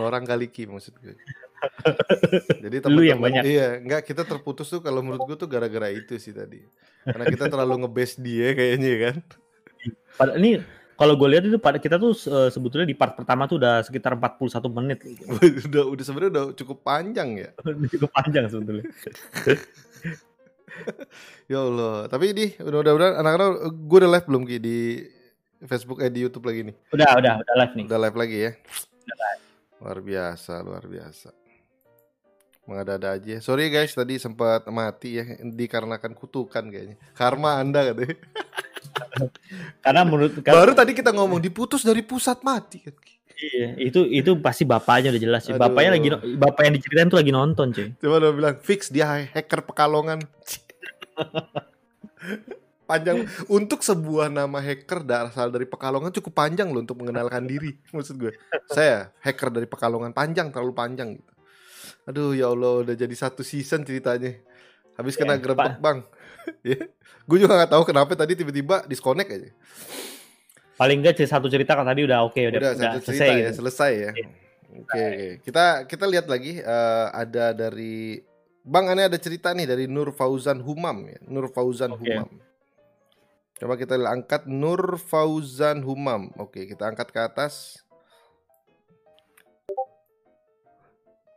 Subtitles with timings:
[0.00, 1.12] orang kali Ki maksud gue.
[2.64, 3.44] Jadi Lu yang banyak.
[3.44, 6.64] iya, enggak kita terputus tuh kalau menurut gue tuh gara-gara itu sih tadi.
[7.04, 9.16] Karena kita terlalu ngebase dia kayaknya kan.
[10.16, 10.64] Pada ini
[10.96, 12.16] kalau gue lihat itu pada kita tuh
[12.48, 15.28] sebetulnya di part pertama tuh udah sekitar 41 menit gitu.
[15.68, 17.48] udah udah sebenarnya udah cukup panjang ya.
[17.92, 18.88] Cukup panjang sebetulnya.
[21.52, 22.08] Ya Allah.
[22.08, 24.78] Tapi ini mudah-mudahan anak-anak gue udah live belum Ki di
[25.68, 26.76] Facebook eh di YouTube lagi nih.
[26.96, 27.84] Udah, udah, udah live nih.
[27.86, 28.52] Udah live lagi ya.
[29.82, 31.34] Luar biasa, luar biasa.
[32.70, 33.42] Mengada-ada aja.
[33.42, 36.94] Sorry guys, tadi sempat mati ya dikarenakan kutukan kayaknya.
[37.18, 38.14] Karma Anda katanya.
[39.82, 42.94] Karena menurut kan, Baru tadi kita ngomong diputus dari pusat mati kan.
[43.42, 45.58] iya, itu itu pasti bapaknya udah jelas sih.
[45.58, 47.90] Bapaknya lagi bapak yang diceritain tuh lagi nonton, cuy.
[47.98, 50.22] Coba udah bilang fix dia hacker Pekalongan.
[52.92, 53.16] panjang
[53.48, 58.32] untuk sebuah nama hacker asal dari Pekalongan cukup panjang loh untuk mengenalkan diri maksud gue.
[58.68, 61.32] Saya hacker dari Pekalongan panjang terlalu panjang gitu.
[62.04, 64.36] Aduh ya Allah udah jadi satu season ceritanya.
[64.92, 65.98] Habis kena Ya, grebek bang.
[66.68, 66.78] ya.
[67.24, 69.50] Gue juga nggak tahu kenapa tadi tiba-tiba disconnect aja.
[70.76, 73.30] Paling enggak cerita- satu cerita kan tadi udah oke, udah, Udah, udah satu cerita selesai
[73.30, 73.56] ya, gitu.
[73.62, 74.10] selesai ya.
[74.12, 74.26] Oke,
[74.82, 75.04] oke.
[75.46, 78.18] Kita kita lihat lagi eh, ada dari
[78.62, 81.18] Bang Ane ada cerita nih dari Nur Fauzan Humam ya.
[81.26, 82.02] Nur Fauzan Oke.
[82.04, 82.30] Humam.
[83.62, 86.34] Coba kita angkat Nur Fauzan Humam.
[86.34, 87.78] Oke, kita angkat ke atas.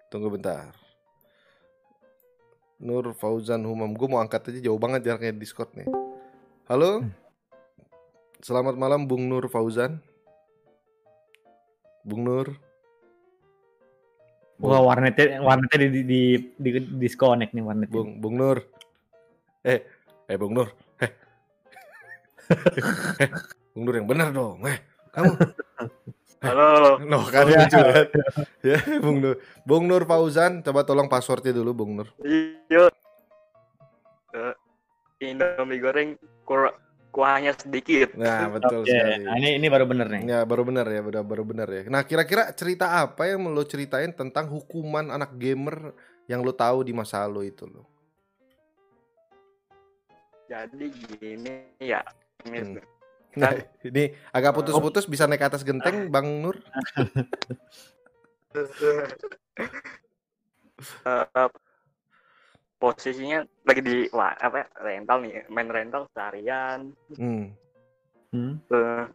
[0.10, 0.74] Tunggu bentar.
[2.82, 3.94] Nur Fauzan Humam.
[3.94, 5.86] Gue mau angkat aja jauh banget jaraknya di Discord nih.
[6.66, 7.06] Halo.
[8.42, 10.02] Selamat malam Bung Nur Fauzan.
[12.02, 12.58] Bung Nur.
[14.66, 16.20] Wah, warnetnya warnetnya di, di, di,
[16.58, 16.70] di
[17.06, 17.94] disconnect nih warnetnya.
[17.94, 18.66] Bung Bung Nur.
[19.62, 19.86] Eh,
[20.26, 20.74] eh Bung Nur.
[20.98, 21.25] Eh.
[23.24, 23.30] eh,
[23.74, 24.62] Bung Nur yang benar dong.
[24.66, 24.80] Eh,
[25.12, 25.34] kamu.
[26.46, 27.66] Halo, No, kan Ya.
[27.66, 28.08] lucu kan?
[28.70, 29.36] Ya, Bung Nur.
[29.66, 32.08] Bung Nur Fauzan, coba tolong passwordnya dulu Bung Nur.
[32.22, 32.90] iya.
[34.36, 34.54] Eh,
[35.26, 36.70] Indomie goreng kur
[37.10, 38.12] kuahnya sedikit.
[38.20, 39.24] Nah, betul Oke, sekali.
[39.24, 40.22] nah, ini ini baru bener nih.
[40.28, 41.88] Ya, baru benar ya, baru baru benar ya.
[41.88, 45.96] Nah, kira-kira cerita apa yang lo ceritain tentang hukuman anak gamer
[46.28, 47.88] yang lo tahu di masa lo itu lo?
[50.46, 50.86] Jadi
[51.18, 52.04] gini ya.
[52.46, 52.78] Hmm.
[53.36, 53.52] Nah,
[53.84, 56.58] ini agak putus-putus bisa naik ke atas genteng, Bang Nur?
[61.08, 61.50] Eh,
[62.76, 66.92] posisinya lagi di wah, apa ya, rental nih, main rental seharian.
[67.16, 67.56] Hmm.
[68.36, 68.60] Hmm.
[68.60, 69.06] Eh,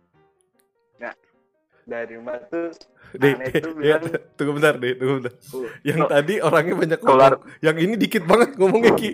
[1.05, 1.15] nah,
[1.91, 2.71] dari rumah tuh
[3.13, 5.35] Deh, Aneh tuh ya, bilang- tunggu bentar deh, tunggu bentar.
[5.51, 7.33] uh, Yang tadi orangnya banyak Keluar.
[7.35, 9.11] ngomong, yang ini dikit banget ngomongnya Ki.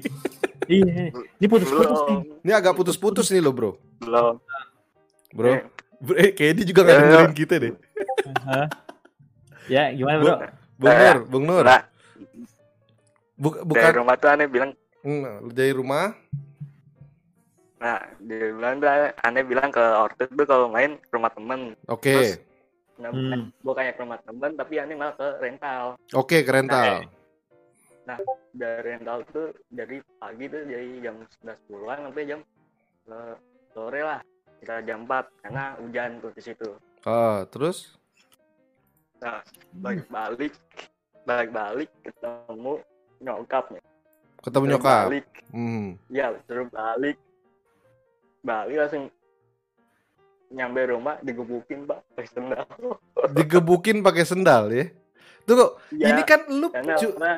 [0.66, 1.09] Iya,
[1.41, 2.19] ini putus-putus nih.
[2.42, 4.37] Ini agak putus-putus nih lo bro, belum.
[5.32, 5.48] bro.
[5.48, 5.60] Eh,
[5.97, 7.06] Bro, Eh, kayak dia juga nggak Ya, ya.
[7.09, 7.72] dengerin kita deh.
[8.44, 8.66] Hah?
[9.66, 10.34] Ya, gimana, Bro?
[10.76, 11.64] Bung Eh, Nur, Bung Nur.
[11.64, 11.81] Nah,
[13.34, 14.70] Bu- dari bukan rumah tuh aneh bilang,
[15.00, 16.12] Hmm, dari rumah.
[17.76, 18.88] nah, dia bilang tuh
[19.19, 21.76] aneh bilang ke ortu tuh kalau main ke rumah temen.
[21.87, 22.32] Oke, Terus,
[22.96, 23.52] Nah, Hmm.
[23.60, 25.84] bukannya ke rumah temen, tapi aneh malah ke rental.
[26.10, 27.04] oke ke rental.
[28.52, 32.40] dari rental tuh dari pagi tuh dari jam 11 sampai jam
[33.04, 33.34] eh,
[33.68, 34.22] sore lah
[34.56, 36.70] kita jam 4 karena hujan tuh di situ
[37.02, 37.98] Ah, terus?
[39.74, 40.54] balik balik
[41.24, 42.72] balik balik ketemu
[43.18, 43.82] nyokapnya
[44.38, 45.04] Ketemu nyokap.
[45.04, 45.98] balik Hmm.
[46.06, 47.18] ya terus balik
[48.40, 49.10] balik langsung
[50.46, 52.66] nyampe rumah digebukin pak pakai sendal
[53.36, 54.86] Digebukin pakai sendal ya.
[55.46, 57.32] Tuh kok, ya, ini kan lu karena cu- karena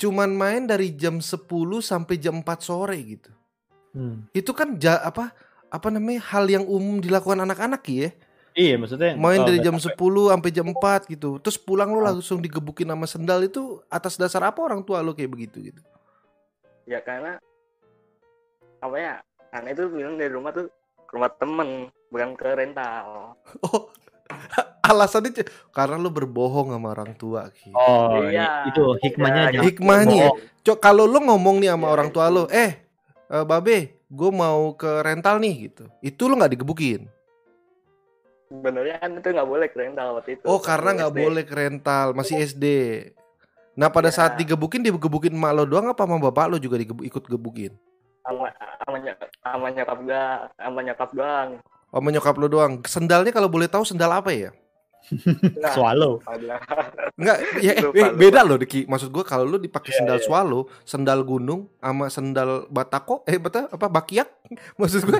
[0.00, 1.44] cuman main dari jam 10
[1.82, 3.30] sampai jam 4 sore gitu.
[3.90, 4.24] Hmm.
[4.30, 5.34] Itu kan ja, apa
[5.66, 8.10] apa namanya hal yang umum dilakukan anak-anak ya.
[8.50, 11.30] Iya, maksudnya Main oh, dari jam sampai- 10 sampai jam 4 gitu.
[11.38, 15.30] Terus pulang lu langsung digebukin sama sendal itu atas dasar apa orang tua lu kayak
[15.30, 15.82] begitu gitu.
[16.88, 17.38] ya karena
[18.82, 19.14] apa ya
[19.54, 20.66] aneh tuh bilang dari rumah tuh
[21.10, 21.68] ke rumah temen
[22.08, 23.90] bukan ke rental Oh.
[24.82, 27.70] Alasannya karena lu berbohong sama orang tua Ki.
[27.70, 28.62] Oh, Iya.
[28.64, 30.30] itu hikmahnya Iya, Hikmahnya ya.
[30.30, 30.38] bohong.
[30.60, 32.78] Cok kalau lu ngomong nih sama Iya, orang tua lu, "Eh,
[33.28, 37.10] eh, Babe, gue mau ke rental nih gitu." Itu lu nggak digebukin.
[38.46, 42.06] sebenarnya kan itu nggak boleh ke rental waktu itu Oh, karena nggak boleh ke rental,
[42.12, 42.66] masih SD.
[43.78, 44.16] Nah, pada Iya.
[44.16, 47.70] saat digebukin digebukin emak lo doang apa sama bapak lo juga digebu- ikut gebukin?
[48.20, 48.46] Sama
[48.78, 50.24] sama nyokap sama nyokap gua
[50.54, 51.50] sama nyokap doang
[51.90, 52.72] Oh, sama nyokap lo doang.
[52.86, 54.54] Sendalnya kalau boleh tahu sendal apa ya?
[55.58, 56.22] Nah, Swallow.
[56.22, 56.62] ada
[57.18, 57.36] Enggak,
[57.66, 58.86] ya eh, eh, beda loh Diki.
[58.86, 60.24] Maksud gua kalau lu dipakai Iya, sendal iya.
[60.24, 64.28] swallow, sendal gunung sama sendal batako, eh bata apa bakiak?
[64.78, 65.18] Maksud gua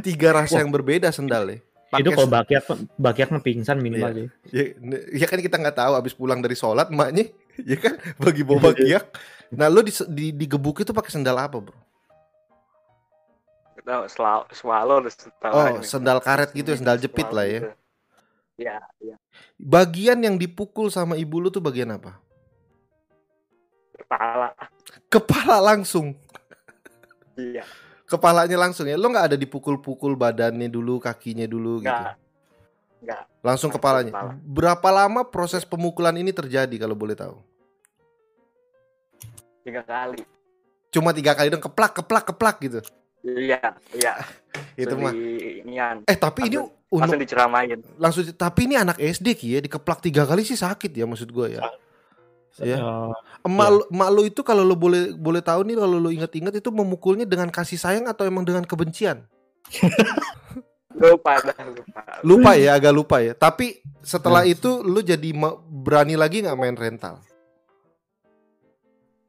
[0.00, 1.60] tiga rasa yang berbeda sendalnya.
[1.90, 2.64] itu pakai kalau bakiak
[2.96, 4.26] bakiak mah pingsan minimal Iya.
[4.46, 4.62] ya,
[5.10, 9.10] ya kan kita nggak tahu abis pulang dari sholat emaknya ya kan bagi bawa bakiak
[9.50, 11.74] nah lo di, di, digebuk itu pakai sendal apa bro
[14.06, 14.98] Selalu swallow
[15.50, 17.74] Oh, sendal karet gitu ya, sendal jepit lah ya.
[18.54, 19.16] Iya, iya.
[19.56, 22.20] bagian yang dipukul sama ibu lu tuh bagian apa
[23.96, 24.52] Kepala.
[25.08, 26.12] kepala langsung
[27.34, 27.64] Iya.
[28.04, 32.20] kepalanya langsung ya lo nggak ada dipukul-pukul badannya dulu kakinya dulu gitu Enggak.
[33.00, 33.22] Enggak.
[33.40, 34.32] langsung Langsung kepalanya kepala.
[34.44, 37.40] berapa lama proses pemukulan ini terjadi kalau boleh tahu
[39.62, 40.20] Tiga kali.
[40.90, 42.80] cuma tiga kali dong keplak keplak keplak gitu
[43.20, 43.60] Iya,
[43.92, 44.12] iya.
[44.82, 45.12] itu mah.
[46.04, 47.78] eh tapi ini langsung- un- Langsung diceramain.
[47.96, 51.54] langsung tapi ini anak SD ki ya dikeplak tiga kali sih sakit ya maksud gue
[51.54, 51.62] ya.
[52.58, 52.76] Ya.
[52.82, 53.14] Oh,
[53.46, 56.68] emak lu, emak lu itu kalau lo boleh boleh tahu nih kalau lo ingat-ingat itu
[56.68, 59.22] memukulnya dengan kasih sayang atau emang dengan kebencian?
[61.00, 62.02] Lupa lupa.
[62.20, 63.32] lupa ya agak lupa ya.
[63.32, 65.30] Tapi setelah itu lu jadi
[65.64, 67.22] berani lagi nggak main rental?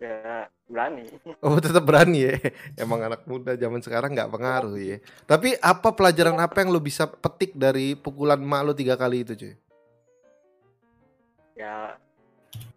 [0.01, 1.03] Ya, berani.
[1.45, 2.35] oh tetap berani ya?
[2.79, 4.97] Emang anak muda zaman sekarang nggak pengaruh ya.
[5.27, 9.35] Tapi apa pelajaran apa yang lu bisa petik dari pukulan emak lu tiga kali itu
[9.35, 9.53] cuy?
[11.59, 11.99] Ya,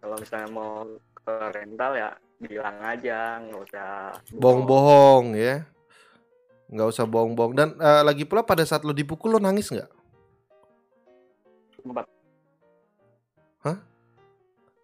[0.03, 3.89] kalau misalnya mau ke rental ya bilang aja, nggak usah
[4.35, 5.63] bohong-bohong ya.
[6.69, 7.53] Nggak usah bohong-bohong.
[7.55, 9.89] Dan eh, lagi pula pada saat lu dipukul lu nangis nggak?
[11.79, 12.05] Sempat.
[13.65, 13.77] Hah?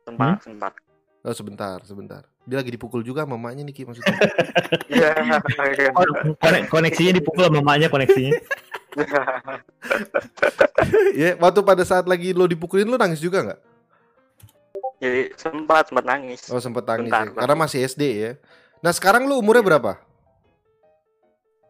[0.02, 0.74] Sempat, sempat.
[1.22, 4.12] oh sebentar sebentar dia lagi dipukul juga mamanya nih Ki maksudnya
[4.92, 5.40] Iya.
[5.94, 8.34] kon- konek- koneksinya dipukul sama mamanya koneksinya.
[11.16, 13.60] ya waktu pada saat lagi lo dipukulin lu nangis juga nggak
[14.98, 16.46] Jadi sempat, sempat nangis.
[16.48, 17.34] Oh sempet nangis Bentar, ya.
[17.34, 18.32] Karena masih SD ya.
[18.80, 19.98] Nah sekarang lu umurnya berapa?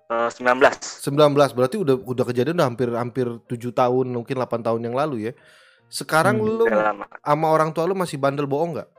[0.10, 0.60] Eh, 19.
[1.00, 5.32] 19 berarti udah udah kejadian udah hampir hampir 7 tahun mungkin 8 tahun yang lalu
[5.32, 5.34] ya.
[5.88, 6.66] Sekarang Hmm, lu
[7.24, 8.90] sama orang tua lu masih bandel bohong nggak?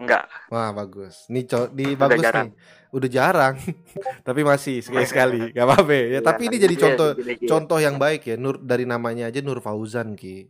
[0.00, 0.24] Enggak.
[0.48, 1.28] Wah bagus.
[1.28, 2.48] Nih co di Udah bagus jarang.
[2.48, 2.52] nih.
[2.90, 3.54] Udah jarang.
[4.26, 5.40] Tapi masih sekali sekali.
[5.52, 6.04] Gak apa-apa ya.
[6.08, 7.46] Iya, Tapi ini jadi iya, contoh dikit-dikit.
[7.46, 8.34] contoh yang baik ya.
[8.34, 10.48] Nur dari namanya aja Nur Fauzan ki.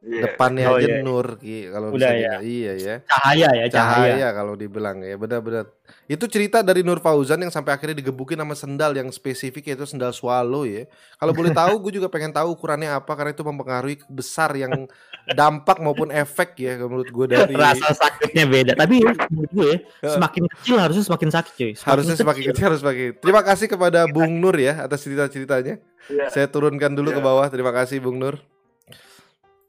[0.00, 0.20] Iya.
[0.26, 1.00] Depannya Oh, aja iya.
[1.00, 1.68] Nur ki.
[1.68, 2.16] Kalau Udah, bisa ya.
[2.36, 2.42] dibilang.
[2.42, 2.94] Iya ya.
[3.06, 3.70] Cahaya ya, cahaya.
[3.70, 5.64] cahaya kalau dibilang ya benar-benar
[6.06, 10.10] itu cerita dari Nur Fauzan yang sampai akhirnya digebukin sama sendal yang spesifik yaitu sendal
[10.10, 14.54] swallow ya kalau boleh tahu gue juga pengen tahu ukurannya apa karena itu mempengaruhi besar
[14.54, 14.86] yang
[15.30, 18.72] dampak maupun efek ya menurut gue dari Rasa sakitnya beda.
[18.74, 19.00] Tapi
[19.30, 19.72] menurut gue
[20.02, 21.72] semakin kecil harusnya semakin sakit cuy.
[21.72, 25.78] Semakin harusnya semakin kecil harus semakin terima kasih kepada Bung Nur ya atas cerita-ceritanya
[26.10, 26.26] Iya.
[26.32, 27.28] saya turunkan dulu ke Iya.
[27.28, 28.40] bawah terima kasih Bung Nur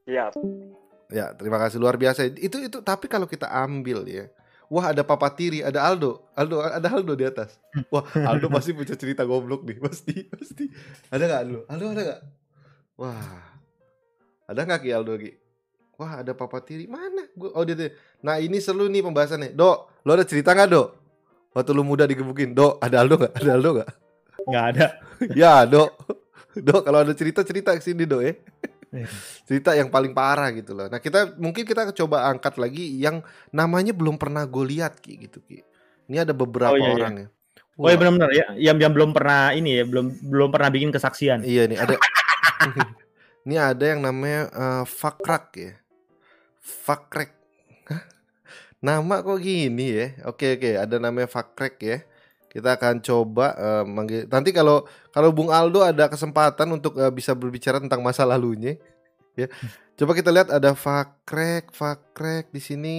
[0.05, 0.33] Iya.
[1.07, 4.25] ya terima kasih luar biasa itu itu tapi kalau kita ambil ya
[4.71, 7.59] Wah ada Papa Tiri, ada Aldo, Aldo ada Aldo di atas.
[7.91, 10.71] Wah Aldo pasti punya cerita goblok nih, pasti pasti.
[11.11, 11.59] Ada nggak Aldo?
[11.67, 12.21] Aldo ada nggak?
[12.95, 13.51] Wah
[14.47, 15.31] ada nggak Ki Aldo Ki?
[16.01, 17.29] Wah ada Papa Tiri mana?
[17.37, 17.93] Gua oh dia, dia.
[18.25, 19.53] Nah ini seru nih pembahasannya.
[19.53, 20.87] Dok, lo ada cerita nggak Dok?
[21.53, 23.33] Waktu lu muda digebukin, Dok ada Aldo nggak?
[23.37, 23.89] Ada Aldo nggak?
[24.49, 24.85] nggak ada.
[25.45, 25.89] ya Dok,
[26.57, 28.33] Dok kalau ada cerita cerita ke sini Dok ya.
[28.91, 29.07] Iya.
[29.47, 30.89] cerita yang paling parah gitu loh.
[30.89, 33.21] Nah kita mungkin kita coba angkat lagi yang
[33.53, 35.61] namanya belum pernah gue lihat Ki gitu Ki.
[36.09, 36.97] Ini ada beberapa Oh, iya, iya.
[36.97, 37.27] orang ya.
[37.79, 41.45] Oh iya benar-benar ya, yang, yang belum pernah ini ya, belum belum pernah bikin kesaksian.
[41.45, 41.95] Iya nih ada.
[43.47, 45.80] ini ada yang namanya eh, Fakrak ya.
[46.61, 47.33] Fakrek.
[47.89, 48.05] Hah?
[48.79, 50.07] Nama kok gini ya?
[50.29, 51.97] Oke oke, ada namanya Fakrek ya.
[52.51, 54.29] Kita akan coba eh, manggil.
[54.29, 58.77] Nanti kalau kalau Bung Aldo ada kesempatan untuk eh, bisa berbicara tentang masa lalunya,
[59.33, 59.49] ya.
[59.97, 62.97] Coba kita lihat ada Fakrek, Fakrek di sini.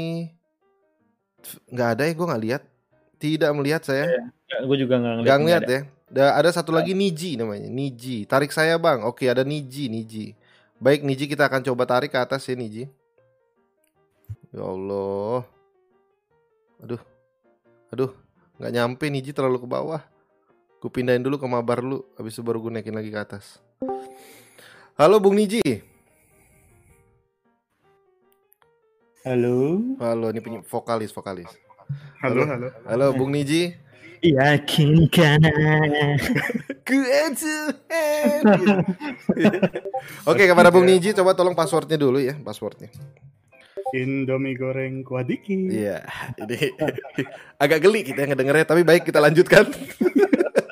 [1.71, 2.63] Nggak ada ya, gue nggak lihat.
[3.19, 4.07] Tidak melihat saya.
[4.67, 5.29] Gue juga nggak ngeliat.
[5.31, 5.75] Gak ngeliat ada.
[5.75, 5.83] ya.
[6.13, 7.67] Da, ada satu lagi Niji namanya.
[7.67, 8.29] Niji.
[8.29, 9.03] Tarik saya bang.
[9.03, 9.89] Oke ada Niji.
[9.89, 10.37] Niji.
[10.77, 12.87] Baik Niji kita akan coba tarik ke atas ya Niji.
[14.53, 15.49] Ya Allah.
[16.85, 17.01] Aduh.
[17.89, 18.13] Aduh.
[18.61, 20.05] Nggak nyampe Niji terlalu ke bawah.
[20.77, 22.05] Gue pindahin dulu ke mabar lu.
[22.21, 23.65] Habis itu baru gue naikin lagi ke atas.
[25.01, 25.65] Halo Bung Niji.
[29.25, 29.81] Halo.
[29.97, 31.49] Halo ini penyi- vokalis vokalis.
[32.21, 32.69] Halo, halo.
[32.85, 33.73] Halo Bung Niji.
[34.23, 35.43] Yakinkan
[36.87, 36.99] Ku
[37.35, 38.43] Tuhan.
[40.31, 42.93] Oke kepada Bung Niji coba tolong passwordnya dulu ya passwordnya.
[43.93, 45.69] Indomie goreng kuadiki.
[45.69, 46.01] Iya,
[46.41, 46.73] ini
[47.61, 49.69] agak geli kita ngedengernya, tapi baik kita lanjutkan.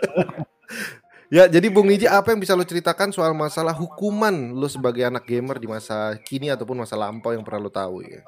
[1.37, 5.29] ya, jadi Bung Niji apa yang bisa lo ceritakan soal masalah hukuman lo sebagai anak
[5.29, 8.25] gamer di masa kini ataupun masa lampau yang pernah lo tahu ya?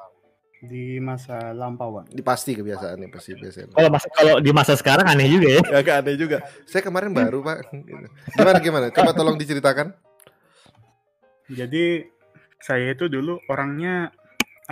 [0.63, 2.07] di masa lampauan.
[2.07, 3.75] Di pasti kebiasaannya pasti biasanya.
[3.75, 5.63] Kalau mas kalau di masa sekarang aneh juga ya.
[5.67, 6.47] Ya agak aneh juga.
[6.71, 7.67] Saya kemarin baru pak.
[8.39, 8.87] Gimana gimana?
[8.95, 9.91] Coba tolong diceritakan.
[11.51, 12.07] Jadi
[12.63, 14.15] saya itu dulu orangnya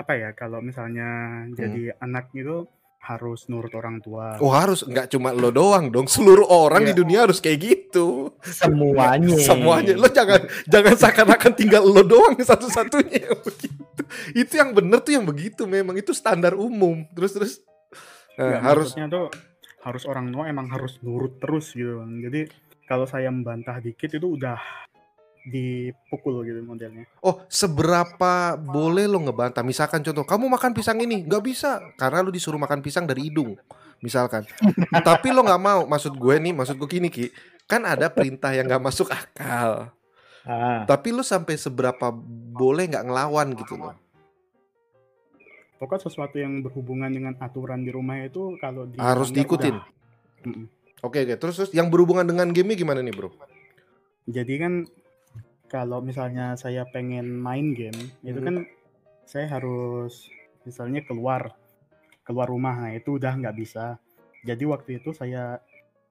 [0.00, 1.06] apa ya kalau misalnya
[1.52, 2.64] jadi anak itu
[3.00, 4.36] harus nurut orang tua.
[4.44, 6.04] Oh harus nggak cuma lo doang dong.
[6.04, 6.88] Seluruh orang Iya.
[6.92, 8.36] di dunia harus kayak gitu.
[8.44, 9.40] Semuanya.
[9.40, 9.96] Semuanya.
[9.96, 14.02] Lo jangan jangan seakan-akan tinggal lo doang satu-satunya begitu.
[14.36, 15.64] Itu yang bener tuh yang begitu.
[15.64, 17.08] Memang itu standar umum.
[17.16, 17.52] Terus terus.
[18.36, 19.26] Nah, harus maksudnya tuh
[19.80, 22.04] harus orang tua emang harus nurut terus gitu.
[22.04, 22.52] Jadi
[22.84, 24.60] kalau saya membantah dikit itu udah
[25.48, 27.08] dipukul gitu modelnya.
[27.24, 29.64] Oh, seberapa boleh lo ngebantah?
[29.64, 33.56] Misalkan contoh, kamu makan pisang ini nggak bisa karena lo disuruh makan pisang dari hidung,
[34.04, 34.44] misalkan.
[35.08, 35.80] Tapi lo nggak mau.
[35.88, 37.32] Maksud gue nih, maksud gue gini ki,
[37.64, 39.88] kan ada perintah yang nggak masuk akal.
[40.44, 40.84] Ah.
[40.88, 42.12] Tapi lo sampai seberapa
[42.52, 43.96] boleh nggak ngelawan gitu loh?
[45.80, 49.80] Pokoknya sesuatu yang berhubungan dengan aturan di rumah itu kalau di Harus diikutin.
[51.00, 51.34] Oke oke.
[51.40, 53.32] Terus terus yang berhubungan dengan game gimana nih bro?
[54.28, 54.84] Jadi kan
[55.70, 57.94] kalau misalnya saya pengen main game
[58.26, 58.46] itu Hmm.
[58.46, 58.56] kan
[59.22, 60.26] saya harus
[60.66, 61.54] misalnya keluar
[62.26, 63.96] keluar rumah nah itu udah nggak bisa.
[64.42, 65.62] Jadi waktu itu saya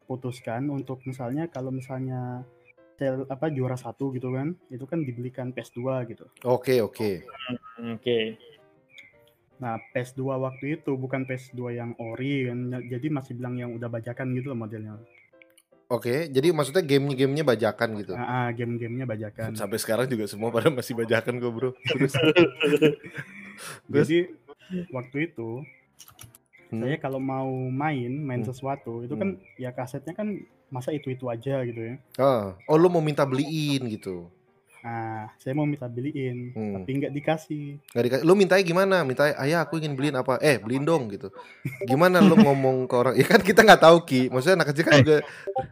[0.07, 2.47] putuskan untuk misalnya kalau misalnya
[2.95, 6.25] saya apa juara satu gitu kan itu kan dibelikan PS2 gitu.
[6.47, 7.23] Oke oke.
[7.79, 8.19] Oke.
[9.59, 14.31] Nah PS2 waktu itu bukan PS2 yang ori kan jadi masih bilang yang udah bajakan
[14.35, 14.95] gitu loh modelnya.
[15.89, 16.29] Oke.
[16.29, 18.13] Jadi maksudnya game-gamenya bajakan gitu.
[18.13, 19.57] Ah, ah, game-gamenya bajakan.
[19.57, 21.69] Sampai sekarang juga semua pada masih bajakan kok bro.
[21.89, 22.13] Terus.
[23.89, 24.17] Jadi
[24.89, 25.65] waktu itu
[26.69, 26.85] Hmm.
[26.85, 28.49] saya kalau mau main main Hmm.
[28.53, 30.37] sesuatu itu kan ya kasetnya kan
[30.69, 31.93] masa itu itu aja gitu ya.
[32.21, 32.53] Ah.
[32.69, 34.29] Oh lo mau minta beliin gitu?
[34.79, 36.79] Nah saya mau minta beliin Hmm.
[36.79, 37.83] tapi nggak dikasih.
[37.91, 38.23] Nggak dikasih.
[38.23, 39.03] Lu mintanya gimana?
[39.03, 40.39] Minta ayah aku ingin beliin apa?
[40.39, 41.27] Eh beliin dong gitu.
[41.83, 43.13] Gimana lu ngomong ke orang?
[43.19, 44.21] Ya kan kita nggak tahu ki.
[44.31, 45.17] Maksudnya anak kecil kan juga.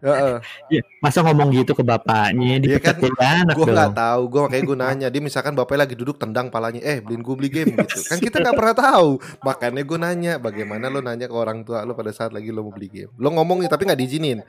[0.03, 0.35] Heeh.
[0.67, 4.21] Iya, masa ngomong gitu ke bapaknya Iya kan, ya gue nggak tahu.
[4.27, 5.07] Gue makanya gue nanya.
[5.07, 6.83] Dia misalkan bapaknya lagi duduk tendang palanya.
[6.83, 8.03] Eh beliin gue beli game gitu.
[8.11, 9.09] Kan kita nggak pernah tahu.
[9.39, 10.33] Makanya gue nanya.
[10.35, 13.11] Bagaimana lo nanya ke orang tua lo pada saat lagi lo mau beli game?
[13.15, 14.43] Lo ngomong nih tapi nggak diizinin.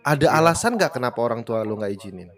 [0.00, 2.32] Ada alasan nggak kenapa orang tua lo nggak izinin?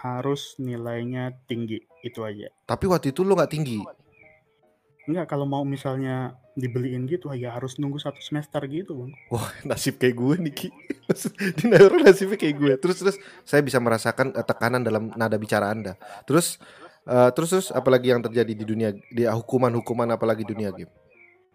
[0.00, 2.48] Harus nilainya tinggi itu aja.
[2.64, 3.80] Tapi waktu itu lo nggak tinggi.
[5.04, 9.12] Enggak kalau mau misalnya dibeliin gitu ya harus nunggu satu semester gitu bang.
[9.32, 10.68] Wah nasib kayak gue nih Ki
[11.58, 15.72] Di Nauru nasibnya kayak gue Terus terus saya bisa merasakan eh, tekanan dalam nada bicara
[15.72, 15.96] anda
[16.28, 16.60] Terus
[17.08, 20.92] eh, terus terus apalagi yang terjadi di dunia di hukuman-hukuman apalagi dunia game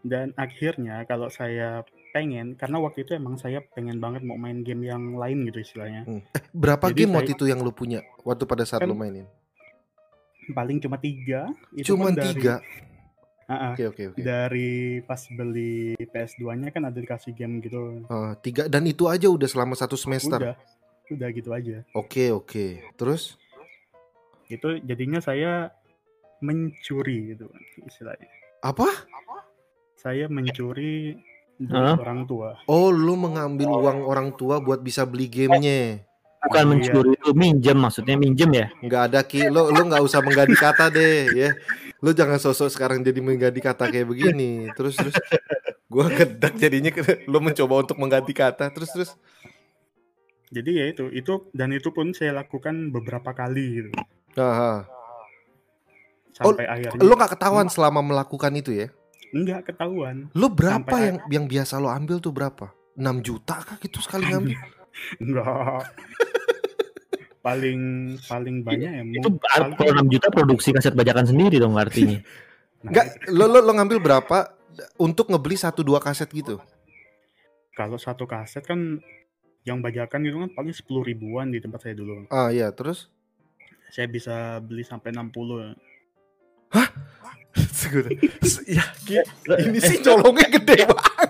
[0.01, 1.85] Dan akhirnya kalau saya
[2.15, 6.07] pengen karena waktu itu emang saya pengen banget mau main game yang lain gitu istilahnya.
[6.55, 9.27] Berapa Jadi game saya- waktu itu yang lu punya Waktu pada saat Kan lu mainin
[10.47, 11.51] Paling cuma tiga.
[11.73, 12.63] Itu pun dari- tiga.
[13.45, 18.01] Oke oke oke dari pas beli PS2-nya kan ada dikasih game gitu.
[18.01, 20.57] Eh, Tiga dan itu aja udah selama satu semester Udah,
[21.11, 21.85] udah gitu aja.
[21.91, 23.37] Oke oke Terus
[24.47, 25.69] Itu jadinya saya
[26.39, 28.29] mencuri gitu kan istilahnya.
[28.61, 28.89] Apa?
[29.95, 31.17] Saya mencuri
[31.71, 31.95] Hah?
[31.95, 32.59] orang tua.
[32.67, 36.03] Oh lu mengambil uang orang tua buat bisa beli gamenya?
[36.45, 36.69] Bukan Iya.
[36.69, 38.67] mencuri itu minjem maksudnya minjem ya.
[38.83, 39.47] nggak ada ki.
[39.47, 41.49] Lo lo nggak usah mengganti kata deh ya.
[42.03, 44.67] Lo jangan sosok sekarang jadi mengganti kata kayak begini.
[44.75, 45.15] Terus terus.
[45.87, 46.91] Gua gedak jadinya
[47.25, 48.69] lo mencoba untuk mengganti kata.
[48.69, 49.09] Terus terus.
[50.51, 53.89] Jadi ya itu, itu dan itu pun saya lakukan beberapa kali gitu.
[54.35, 54.85] nah,
[56.31, 56.99] Sampai akhirnya.
[56.99, 58.87] lo nggak ketahuan selama melakukan itu ya
[59.31, 60.27] enggak ketahuan.
[60.31, 64.27] lo berapa Sampai yang yang biasa lo ambil tuh berapa 6 juta kah gitu sekali
[64.27, 64.57] ngambil
[65.23, 65.83] Enggak.
[67.39, 67.79] paling
[68.23, 72.19] paling banyak ya Itu paling- kalau 6 juta produksi kaset bajakan sendiri dong artinya.
[72.85, 74.45] Nah, nggak lo, lo lo ngambil berapa
[74.97, 76.61] untuk ngebeli satu dua kaset gitu
[77.73, 79.01] kalau satu kaset kan
[79.65, 82.29] yang bajakan itu kan paling 10 ribuan di tempat saya dulu.
[82.29, 83.09] ah iya terus
[83.89, 85.73] Saya bisa beli sampai 60.
[86.69, 86.85] Segera.
[88.75, 89.19] ya Ki,
[89.61, 91.29] ini sih colongnya gede banget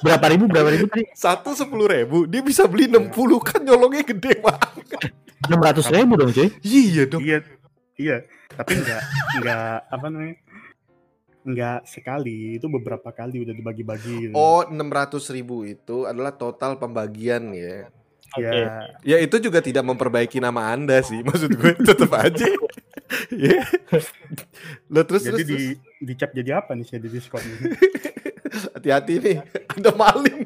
[0.00, 1.04] Berapa ribu berapa ribu tadi?
[1.12, 5.12] satu sepuluh ribu dia bisa beli 60 kan nyolongnya gede banget
[5.46, 6.48] 600 ribu dong cuy.
[6.60, 7.38] iya dong Iya,
[7.96, 8.16] iya.
[8.50, 9.02] Tapi enggak
[9.34, 10.36] enggak apa namanya?
[11.40, 14.34] Enggak sekali, itu beberapa kali udah dibagi-bagi gitu.
[14.36, 14.76] oh 600
[15.32, 17.88] ribu itu adalah total pembagian ya
[18.38, 18.86] ya.
[19.02, 22.46] ya itu juga tidak memperbaiki nama anda sih maksud gue tetap aja
[23.34, 23.64] ya
[24.86, 25.66] lo terus Jadi terus, di terus.
[25.98, 27.74] dicap jadi apa nih saya di Discord ini?
[28.74, 29.36] hati-hati nih
[29.78, 30.42] ada maling.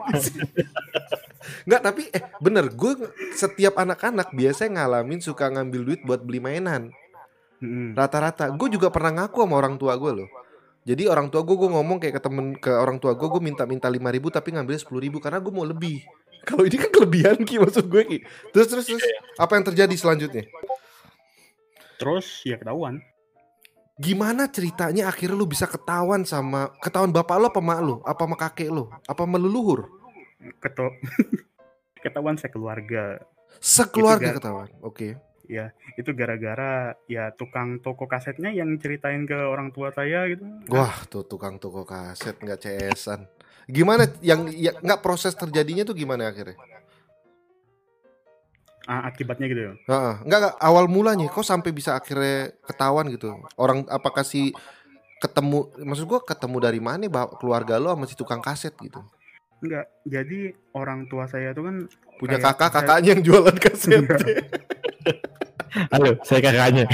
[1.64, 2.92] Nggak tapi eh bener gue
[3.36, 6.92] setiap anak-anak biasanya ngalamin suka ngambil duit buat beli mainan
[7.96, 10.30] rata-rata gue juga pernah ngaku sama orang tua gue loh
[10.84, 13.64] Jadi orang tua gue gue ngomong kayak ke temen ke orang tua gue gue minta
[13.64, 16.04] minta lima ribu tapi ngambilnya sepuluh ribu karena gue mau lebih.
[16.44, 18.18] Kalau ini kan kelebihan ki maksud gue ki.
[18.52, 19.04] Terus terus terus
[19.40, 20.44] apa yang terjadi selanjutnya?
[21.96, 23.00] Terus ya ketahuan.
[23.94, 27.96] Gimana ceritanya akhirnya lu bisa ketahuan sama ketahuan bapak lo apa mak lo?
[28.02, 28.90] Apa sama kakek lo?
[29.06, 29.86] Apa sama leluhur?
[30.58, 30.90] Keto
[32.04, 33.22] ketahuan saya keluarga.
[33.62, 34.36] Sekeluarga Gar.
[34.42, 34.68] ketahuan.
[34.82, 35.16] Oke.
[35.44, 40.40] Ya, itu gara-gara ya tukang toko kasetnya yang ceritain ke orang tua saya gitu.
[40.72, 43.28] Wah, tuh tukang toko kaset nggak CS-an.
[43.64, 46.56] Gimana yang ya, nggak proses terjadinya tuh gimana akhirnya?
[48.84, 49.72] Ah, akibatnya gitu ya.
[49.88, 53.32] Heeh, enggak, enggak awal mulanya kok sampai bisa akhirnya ketahuan gitu.
[53.56, 54.52] Orang apakah si
[55.24, 57.08] ketemu maksud gua ketemu dari mana
[57.40, 59.00] keluarga lo sama si tukang kaset gitu.
[59.64, 61.76] Enggak, jadi orang tua saya tuh kan
[62.14, 64.04] Punya Kayak- kakak, kakaknya yang jualan kaset.
[65.90, 66.86] Halo, saya kakaknya.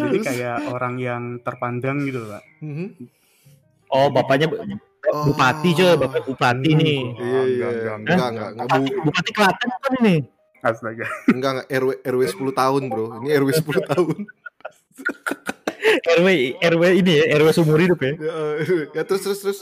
[0.00, 2.42] jadi kayak orang yang terpandang gitu, Pak.
[2.64, 2.86] Mhm.
[3.92, 4.60] Oh, bapaknya bu-
[5.28, 7.00] bupati coy, bapak bupati nih.
[7.12, 7.68] Iya, iya.
[7.68, 10.16] Enggak, enggak, Enggak, enggak, enggak, Bupati, bu, bupati Klaten kan ini.
[10.62, 11.06] Astaga.
[11.28, 13.04] enggak, enggak, RW RW 10 tahun, Bro.
[13.20, 14.16] Ini RW 10 tahun.
[16.16, 16.28] RW
[16.62, 18.12] RW ini ya, RW seumur hidup ya.
[18.16, 18.34] Ya,
[18.96, 19.60] ya terus terus terus.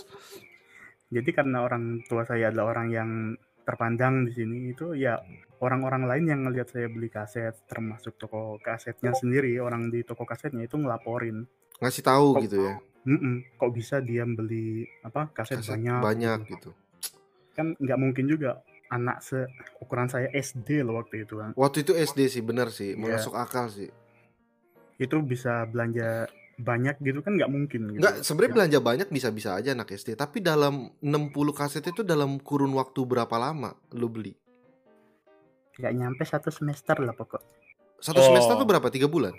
[1.11, 3.11] Jadi karena orang tua saya adalah orang yang
[3.67, 5.19] terpandang di sini itu ya
[5.59, 10.65] orang-orang lain yang ngelihat saya beli kaset termasuk toko kasetnya sendiri orang di toko kasetnya
[10.65, 11.45] itu ngelaporin
[11.81, 12.75] Ngasih tahu gitu ya.
[13.03, 16.71] "Mm-mm, kok bisa dia beli apa kaset, Kaset banyak banyak gitu.
[17.51, 22.21] kan nggak mungkin juga anak seukuran saya SD loh waktu itu kan Waktu itu SD
[22.29, 23.17] sih, bener sih, Iya.
[23.17, 23.89] masuk akal sih.
[24.97, 27.99] itu bisa belanja banyak gitu kan nggak mungkin gitu.
[27.99, 32.69] Enggak, sebenarnya belanja banyak bisa-bisa aja anak SD, tapi dalam 60 kaset itu dalam kurun
[32.71, 34.37] waktu berapa lama lu beli?
[35.73, 37.41] nggak nyampe satu semester lah pokok
[37.99, 38.27] Satu Oh.
[38.27, 38.89] semester tuh berapa?
[38.89, 39.33] Tiga bulan?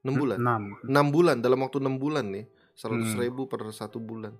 [0.00, 0.38] 6 bulan?
[0.38, 2.44] enam 6 bulan dalam waktu 6 bulan nih.
[2.74, 3.20] 100 Hmm.
[3.20, 4.32] ribu per satu bulan.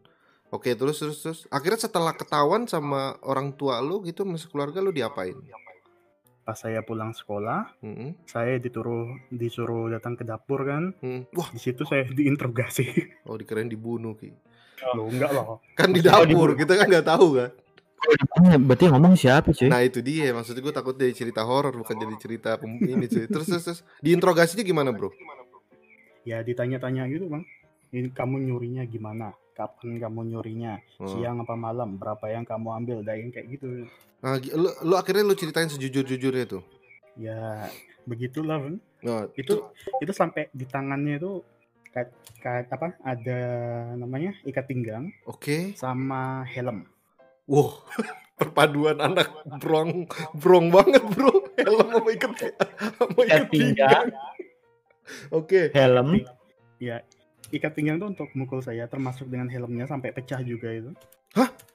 [0.49, 1.41] Oke, terus terus terus.
[1.49, 5.37] Akhirnya setelah ketahuan sama orang tua lu gitu, sama keluarga lu diapain?
[6.43, 8.19] pas saya pulang sekolah Mm-mm.
[8.27, 11.23] saya disuruh disuruh datang ke dapur kan Hmm.
[11.31, 12.83] Wah, di situ saya diinterogasi
[13.31, 14.35] oh dikirain dibunuh ki.
[14.99, 16.55] lo enggak loh Kan di Oh, dapur, dibunuh.
[16.59, 17.51] kita kan nggak tahu kan.
[18.03, 19.71] Ditanya, berarti yang ngomong siapa cuy?
[19.71, 23.31] Nah itu dia, maksud gue takut jadi cerita horor bukan jadi cerita ini cuy.
[23.31, 23.81] Terus terus, terus.
[24.03, 25.15] diinterogasinya gimana bro?
[26.23, 27.47] ya ditanya-tanya gitu bang
[27.93, 31.07] ini kamu nyurinya gimana kapan kamu nyurinya Oh.
[31.07, 33.85] siang apa malam berapa yang kamu ambil dan yang kayak gitu
[34.19, 36.63] Nah, lu, lu akhirnya lu ceritain sejujur-jujurnya tuh.
[37.15, 37.67] ya
[38.03, 39.67] begitulah bang Nah, itu
[39.99, 41.43] itu sampai di tangannya itu
[41.91, 43.39] kayak, kayak apa ada
[43.95, 45.75] namanya ikat pinggang oke.
[45.75, 46.87] sama helm
[47.45, 47.83] Wow,
[48.39, 49.27] perpaduan anak
[49.59, 51.43] brong brong banget bro.
[51.59, 52.31] Helm sama ikat
[52.95, 54.07] sama Ikat pinggang.
[54.07, 54.07] pinggang.
[55.29, 55.69] Oke.
[55.71, 56.23] Helm.
[56.79, 57.03] ya
[57.53, 60.91] ikat pinggang tuh untuk mukul saya termasuk dengan helmnya sampai pecah juga itu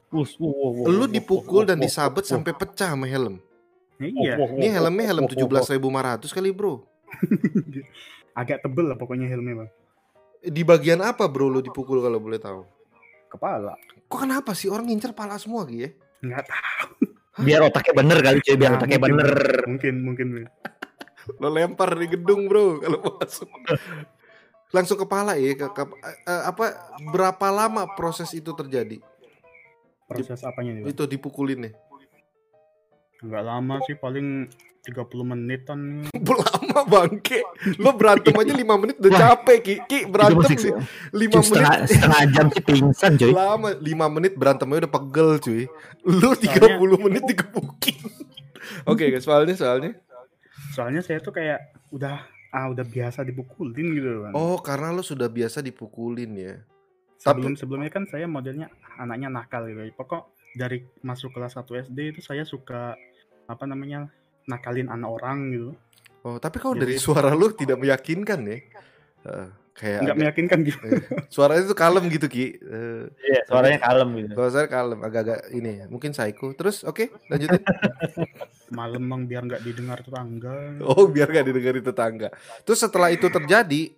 [0.07, 3.43] Us, wow, wow, wow, Lu dipukul wow, dan disabet wow, sampai pecah sama helm.
[3.99, 6.73] Wow, iya wow, wow, Ini helmnya helm wow, tujuh wow, belas ribu kali bro.
[8.39, 9.69] agak tebel lah pokoknya helmnya bang
[10.47, 12.61] Di bagian apa bro lu dipukul kalau boleh tahu?
[13.27, 13.75] kepala
[14.07, 15.89] Kok kenapa sih orang ngincer pala semua Gi ya?
[16.23, 16.91] nggak tahu
[17.37, 19.33] Biar otaknya bener kali cuy, biar Nah, otaknya mungkin, bener.
[19.67, 20.27] mungkin mungkin
[21.43, 23.49] Lo lempar di gedung bro kalau mau masuk.
[24.69, 26.75] Langsung kepala ya ke, ke- eh, apa
[27.07, 28.99] berapa lama proses itu terjadi?
[30.05, 30.83] proses apanya nih?
[30.87, 31.73] Itu dipukulin nih.
[33.17, 34.45] nggak lama sih paling
[34.85, 34.93] 30
[35.25, 36.05] menitan
[36.47, 37.43] Lama bangke.
[37.75, 39.75] Lo berantem aja 5 menit udah capek Ki.
[39.83, 41.89] Ki berantem sih 5 Cuma setengah, menit.
[41.89, 43.31] setengah jam sih pingsan cuy.
[43.33, 45.63] Lama 5 menit berantemnya udah pegel cuy.
[46.05, 47.97] Lu 30 menit digebukin.
[48.91, 49.91] Oke guys, soalnya soalnya.
[50.71, 51.57] soalnya saya tuh kayak
[51.89, 56.55] udah ah udah biasa dipukulin gitu kan Oh, karena lo sudah biasa dipukulin ya.
[57.17, 62.21] sebelum sebelumnya kan saya modelnya anaknya nakal gitu pokok dari masuk kelas 1 SD itu
[62.21, 62.93] saya suka
[63.45, 64.07] apa namanya
[64.45, 65.71] nakalin anak orang gitu
[66.19, 68.57] Oh, tapi kalau Jadi- dari suara lu tidak meyakinkan ya.
[69.77, 72.57] Kayak nggak agak- meyakinkan gitu eh, suaranya tuh kalem gitu Ki.
[72.57, 74.33] Eh, Iya, suaranya kalem gitu.
[74.49, 75.85] saya kalem, agak-agak ini ya.
[75.85, 76.51] Mungkin psycho.
[76.51, 77.61] Terus oke, lanjutin.
[78.73, 82.27] malam bang biar nggak didengar tetangga Oh, biar gak didengarin tetangga.
[82.61, 83.95] Terus setelah itu terjadi,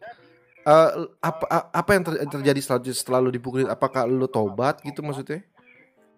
[0.61, 0.89] eh,
[1.19, 3.65] apa apa yang ter- terjadi selanjutnya setelah lu dipukulin?
[3.65, 5.41] Apakah lu tobat gitu maksudnya?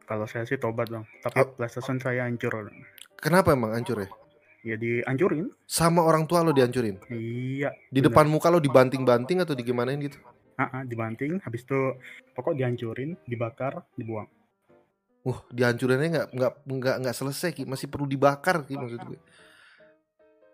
[0.02, 1.56] kalau saya sih tobat bang tapi Oh.
[1.56, 2.67] PlayStation saya hancur
[3.15, 4.12] Kenapa emang hancur ya?
[4.62, 6.97] Ya dihancurin Sama orang tua lu dihancurin.
[7.10, 8.13] iya Di Bener.
[8.13, 10.17] depan muka lu dibanting-banting atau digimanain gitu?
[10.62, 11.97] Ah, dibanting habis itu
[12.38, 14.30] pokok dihancurin dibakar dibuang
[15.21, 19.19] Wah, dihancurinnya nggak nggak nggak nggak selesai Ki, masih perlu dibakar Ki maksud gue.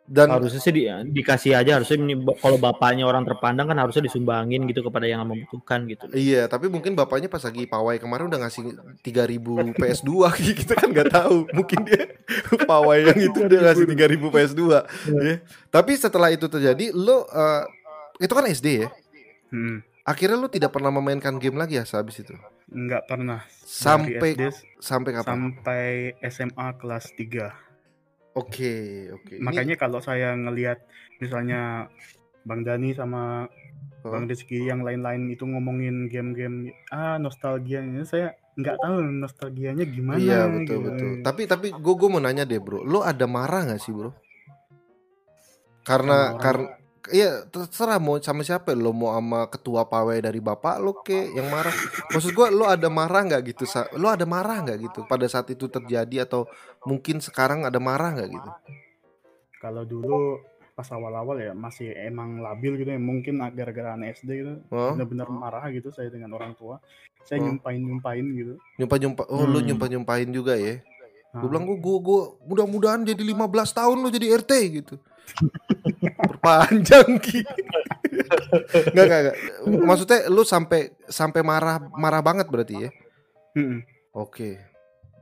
[0.08, 2.00] Dan harusnya sih di- dikasih aja harusnya
[2.36, 6.08] kalau bapaknya orang terpandang kan harusnya disumbangin gitu kepada yang membutuhkan gitu.
[6.10, 8.72] Iya, tapi mungkin bapaknya pas lagi pawai kemarin udah ngasih
[9.04, 9.36] 3000
[9.76, 10.12] PS2
[10.64, 11.44] kita kan nggak tahu.
[11.52, 12.08] Mungkin dia
[12.72, 14.62] pawai yang itu dia ngasih 3000 PS2.
[15.20, 15.36] ya.
[15.68, 17.64] Tapi setelah itu terjadi, lo eh,
[18.18, 18.90] itu kan SD ya.
[19.48, 22.32] Hmm, Akhirnya lo tidak pernah memainkan game lagi ya sehabis itu.
[22.68, 24.44] nggak pernah Sampai SD
[24.78, 25.36] sampai kapan?
[25.52, 25.86] sampai
[26.22, 27.67] SMA kelas 3
[28.38, 28.74] Oke,
[29.10, 29.34] oke.
[29.36, 30.78] Ini- makanya kalau saya ngelihat
[31.18, 31.90] misalnya
[32.46, 33.50] Bang Dani sama
[34.06, 34.14] Oh.
[34.14, 40.42] Bang Rizky yang lain-lain itu ngomongin game-game ah nostalgianya saya nggak tahu nostalgianya gimana Iya
[40.48, 40.86] betul gitu.
[40.88, 41.12] betul.
[41.26, 44.14] Tapi tapi gue gue mau nanya deh bro, lo ada marah nggak sih bro?
[45.82, 46.78] Karena karena
[47.10, 51.48] iya terserah mau sama siapa lo mau sama ketua pawai dari bapak lo ke yang
[51.48, 51.72] marah.
[52.10, 53.64] Maksud gue lo ada marah nggak gitu?
[53.96, 56.46] Lo ada marah nggak gitu pada saat itu terjadi atau
[56.84, 58.52] mungkin sekarang ada marah nggak gitu?
[59.58, 60.38] kalau dulu
[60.78, 65.26] pas awal-awal ya masih emang labil gitu ya mungkin gara-gara anak SD gitu Oh, benar-benar
[65.34, 66.78] marah gitu saya dengan orang tua
[67.26, 67.50] saya Oh.
[67.50, 69.24] nyumpain nyumpain gitu nyumpa nyumpa.
[69.26, 69.66] Oh lo Hmm.
[69.66, 70.78] nyumpa nyumpain juga ya?
[71.34, 74.96] Nah, Gue bilang gue gue gue mudah-mudahan jadi 15 tahun lo jadi RT gitu.
[76.18, 77.42] Perpanjang Ki.
[78.92, 79.36] Enggak enggak enggak.
[79.84, 82.90] Maksudnya lu sampai sampai marah marah banget berarti ya?
[83.54, 83.82] mm-mm.
[84.14, 84.58] Oke.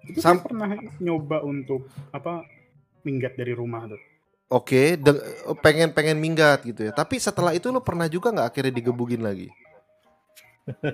[0.06, 2.46] itu Sam- saya pernah nyoba untuk apa
[3.02, 4.02] minggat dari rumah tuh
[4.46, 5.24] Oke, de-
[5.60, 6.92] pengen pengen minggat gitu ya.
[6.92, 9.50] Tapi setelah itu lu pernah juga nggak akhirnya digebugin lagi?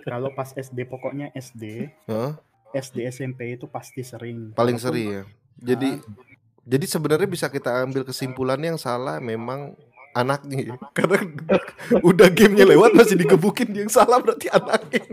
[0.04, 2.36] kalau pas SD pokoknya SD Hah?
[2.71, 5.24] SD SMP itu pasti sering Paling Walaupun- sering ya.
[5.62, 5.89] Jadi
[6.62, 9.74] jadi sebenarnya bisa kita ambil kesimpulannya yang salah memang
[10.13, 10.76] anaknya ya.
[10.97, 11.17] Karena
[12.04, 15.04] udah gamenya lewat masih digebukin yang salah berarti anaknya.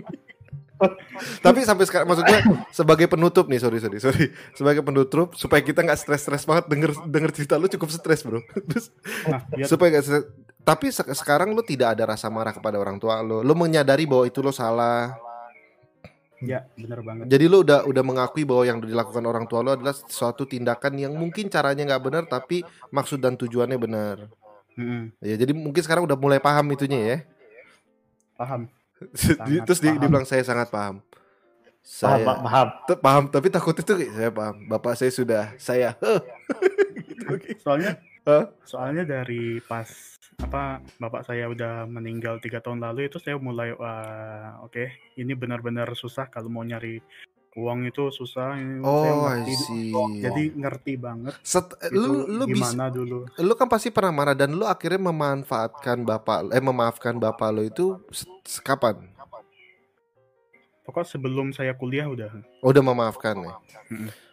[1.45, 2.39] Tapi sampai sekarang maksudnya
[2.71, 7.31] sebagai penutup nih sorry sorry sorry sebagai penutup supaya kita nggak stres-stres banget denger denger
[7.35, 8.39] cerita lu cukup stres bro.
[8.71, 8.95] Terus
[9.27, 10.25] nah supaya nggak stres.
[10.63, 13.43] Tapi se- sekarang lu tidak ada rasa marah kepada orang tua lu.
[13.43, 15.19] Lu menyadari bahwa itu lo salah.
[16.39, 19.95] Ya bener banget Jadi lu udah udah mengakui bahwa yang dilakukan orang tua lu adalah
[19.95, 22.63] suatu tindakan yang mungkin caranya nggak benar tapi
[22.95, 24.31] maksud dan tujuannya benar.
[24.79, 25.11] Mm-mm.
[25.19, 27.19] Ya jadi mungkin sekarang udah mulai paham itunya ya.
[28.39, 28.71] paham
[29.67, 29.99] Terus paham.
[29.99, 31.03] bilang saya sangat paham.
[31.03, 32.69] Paham, Saya paham.
[32.87, 34.57] Te- paham tapi takut itu saya paham.
[34.67, 35.95] Bapak saya sudah saya.
[37.09, 37.51] gitu, oke.
[37.63, 37.99] soalnya
[38.29, 38.45] Hah?
[38.63, 44.63] soalnya dari pas apa bapak saya udah meninggal tiga tahun lalu itu saya mulai wah
[44.63, 44.87] oke
[45.19, 47.03] ini benar-benar susah kalau mau nyari
[47.59, 49.93] uang itu susah ini saya Oh, I ngerti see.
[50.23, 54.39] jadi ngerti banget Set- itu lu lu bisa gimana dulu lu kan pasti pernah marah
[54.39, 57.99] dan lu akhirnya memanfaatkan bapak eh memaafkan bapak lu itu
[58.63, 58.95] kapan?
[60.87, 62.31] pokok sebelum saya kuliah udah
[62.65, 63.53] Oh, udah memaafkan ya.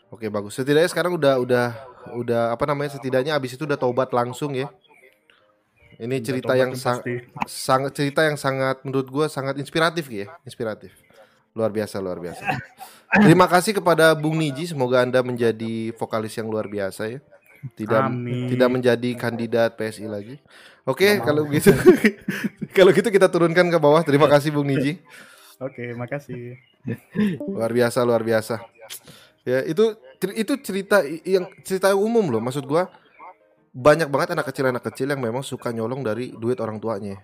[0.07, 0.55] Oke bagus.
[0.55, 1.65] Setidaknya sekarang udah udah
[2.15, 2.95] udah apa namanya?
[2.95, 4.71] Setidaknya abis itu udah tobat langsung ya.
[5.95, 7.03] Ini cerita yang sang-
[7.45, 10.91] sangat cerita yang sangat menurut gue sangat inspiratif ya, inspiratif.
[11.55, 12.43] Luar biasa, luar biasa.
[13.23, 17.19] Terima kasih kepada Bung Niji, semoga Anda menjadi vokalis yang luar biasa ya.
[17.65, 18.51] Tidak Amin.
[18.51, 20.35] tidak menjadi kandidat PSI lagi.
[20.83, 21.71] Oke, kalau gitu
[22.77, 24.03] kalau gitu kita turunkan ke bawah.
[24.03, 24.99] Terima kasih Bung Niji.
[25.55, 26.59] oke makasih
[27.39, 28.59] Luar biasa, luar biasa.
[29.47, 29.95] Ya, itu
[30.35, 32.43] itu cerita yang cerita umum loh.
[32.43, 32.91] Maksud gua
[33.75, 37.19] banyak banget anak kecil anak kecil yang memang suka nyolong dari duit orang tuanya.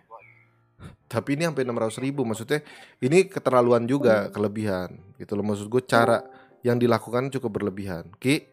[1.08, 2.60] Tapi ini sampai 600 ribu maksudnya
[3.00, 6.24] ini keterlaluan juga kelebihan gitu loh maksud gue cara
[6.62, 8.12] yang dilakukan cukup berlebihan.
[8.16, 8.48] Ki,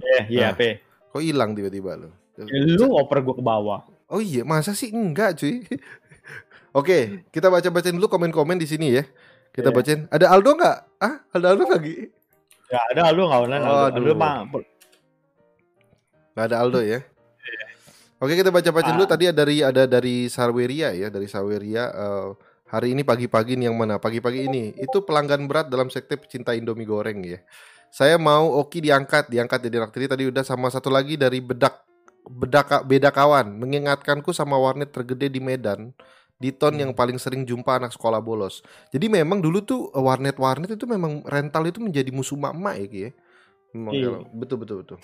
[0.00, 0.56] Eh, iya, Nah.
[0.56, 0.80] P.
[1.12, 2.08] kok hilang tiba-tiba lo?
[2.40, 2.44] Ya,
[2.80, 3.80] Lu oper gua ke bawah.
[4.08, 5.60] Oh iya, masa sih enggak cuy?
[6.78, 9.04] Oke, kita baca-bacain dulu komen-komen di sini ya.
[9.52, 9.76] Kita Iya.
[9.76, 10.00] bacain.
[10.08, 10.76] Ada Aldo nggak?
[10.96, 12.08] Ah, ada Aldo lagi?
[12.70, 13.60] Ya ada lu nggak online.
[13.60, 13.84] Aldo.
[13.92, 14.16] Aldo Aduh.
[14.16, 14.34] mah
[16.32, 17.00] Nggak ada Aldo ya.
[18.20, 19.10] Oke kita baca-baca dulu Ah.
[19.16, 22.28] tadi ada dari ada dari Sarweria ya dari Sarweria eh,
[22.68, 27.24] hari ini pagi-pagi yang mana pagi-pagi ini itu pelanggan berat dalam sekte pecinta Indomie goreng
[27.24, 27.40] ya.
[27.90, 31.80] Saya mau Oki diangkat diangkat jadi anak tiri tadi udah sama satu lagi dari bedak
[32.28, 35.90] bedaka beda kawan mengingatkanku sama warnet tergede di Medan
[36.36, 38.60] di ton yang paling sering jumpa anak sekolah bolos.
[38.92, 43.10] Jadi memang dulu tuh eh, warnet-warnet itu memang rental itu menjadi musuh mak-mak ya ya.
[43.72, 44.10] Memang Iya.
[44.36, 44.98] betul betul betul.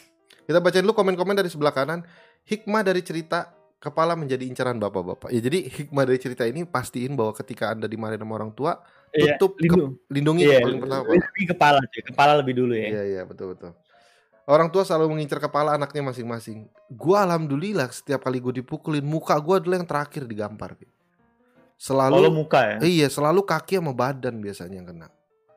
[0.46, 2.07] Kita bacain dulu komen-komen dari sebelah kanan.
[2.46, 5.30] Hikmah dari cerita kepala menjadi incaran bapak-bapak.
[5.30, 8.78] Ya jadi hikmah dari cerita ini pastiin bahwa ketika anda dimarahin sama orang tua,
[9.11, 9.92] Iya, tutup ke- lindung.
[10.06, 11.02] lindungi Iya, paling pertama.
[11.09, 12.02] Lindungi kepala cuy.
[12.04, 12.88] Kepala lebih dulu ya.
[12.88, 13.72] Iya iya betul betul.
[14.46, 16.70] Orang tua selalu mengincar kepala anaknya masing-masing.
[16.87, 20.78] Gua alhamdulillah setiap kali gue dipukulin muka gua adalah yang terakhir digampar.
[20.78, 20.87] Ki.
[20.87, 20.94] Kalau
[21.76, 22.76] Selalu muka ya.
[22.87, 25.09] iya selalu kaki sama badan biasanya yang kena.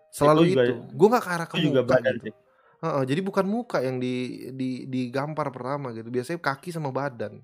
[0.10, 0.74] Selalu Itu itu.
[0.98, 2.24] Gue nggak ke arah ke Itu juga muka badan gitu.
[2.26, 2.34] sih.
[2.80, 6.08] Heeh, jadi bukan muka yang di di digampar pertama gitu.
[6.08, 7.44] Biasanya kaki sama badan.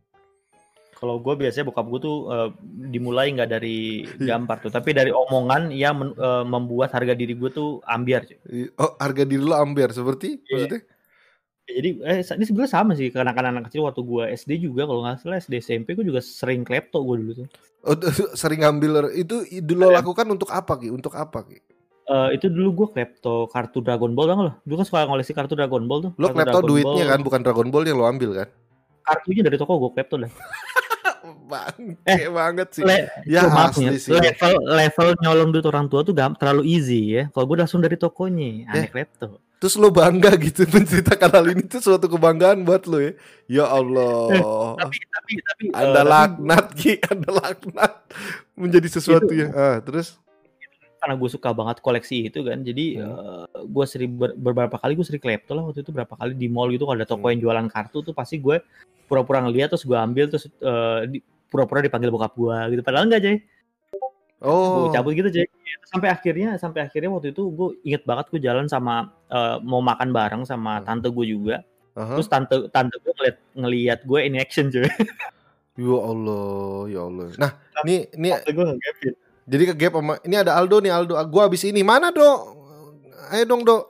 [0.95, 2.49] Kalau gue biasanya bokap gue tuh eh,
[2.87, 3.77] dimulai nggak dari
[4.15, 4.31] Iya.
[4.31, 8.23] gambar tuh, tapi dari omongan yang men- eh, membuat harga diri gue tuh ambiar.
[8.23, 8.71] cuy.
[8.79, 10.51] Oh, harga diri lo ambiar seperti Iya.
[10.55, 10.81] maksudnya?
[11.65, 15.19] Jadi eh, ini sebenarnya sama sih karena anak kecil waktu gue SD juga kalau nggak
[15.19, 17.47] salah SD SMP gue juga sering klepto gue dulu tuh.
[17.83, 17.91] Oh,
[18.39, 19.99] sering ngambil itu dulu Iya.
[19.99, 20.95] lakukan untuk apa Ki?
[20.95, 21.59] Untuk apa Ki?
[22.05, 24.53] Eh, itu dulu gue klepto kartu Dragon Ball nggak lo?
[24.61, 26.11] Dulu kan suka ngoleksi kartu Dragon Ball tuh.
[26.15, 27.11] Lo klepto duitnya Ball.
[27.11, 28.47] kan, bukan Dragon Ball yang lo ambil kan?
[29.01, 30.29] Kartunya dari toko gue klepto dah.
[31.45, 32.83] Bangke banget sih.
[32.85, 34.13] Le- ya Tuh, maaf asli nih, sih.
[34.13, 37.23] level level nyolong duit orang tua tuh gam, terlalu easy ya.
[37.29, 38.69] Kalau gue langsung dari tokonya, Eh.
[38.69, 39.41] aneh klepto.
[39.55, 43.11] Terus lo bangga gitu menceritakan hal ini tuh suatu kebanggaan buat lo ya.
[43.49, 44.29] Ya Allah.
[44.77, 47.93] Tapi tapi tapi eh, Anda tapi laknat Ki, Anda laknat
[48.53, 50.21] menjadi sesuatu Itu- yang ah, terus
[51.05, 53.45] karena gue suka banget koleksi itu kan, jadi Hmm.
[53.63, 56.73] gue sering ber- beberapa kali gue sering klepto lah waktu itu berapa kali di mall
[56.73, 57.37] gitu kalau ada toko Hmm.
[57.37, 58.57] yang jualan kartu tuh pasti gue
[59.05, 62.81] pura-pura ngeliat terus gue ambil terus eh, di- pura-pura dipanggil bokap gue gitu.
[62.81, 63.37] Padahal enggak Jay.
[64.41, 64.89] oh.
[64.89, 65.45] gue cabut gitu Jay.
[65.85, 70.09] Sampai akhirnya sampai akhirnya waktu itu gue inget banget gue jalan sama eh, mau makan
[70.09, 70.85] bareng sama Hmm.
[70.89, 71.61] tante gue juga.
[71.95, 72.17] Aha.
[72.17, 74.89] Terus tante tante gue ngeliat ngeliat gue in action cuy.
[75.75, 77.35] Ya Allah, ya Allah.
[77.35, 78.07] Nah, Tante
[78.47, 79.13] gue ngegapin.
[79.45, 81.13] Jadi ke gap sama ini ada Aldo nih Aldo.
[81.29, 82.39] Gua habis ini mana, Dok?
[83.29, 83.83] Ayo dong, Dok.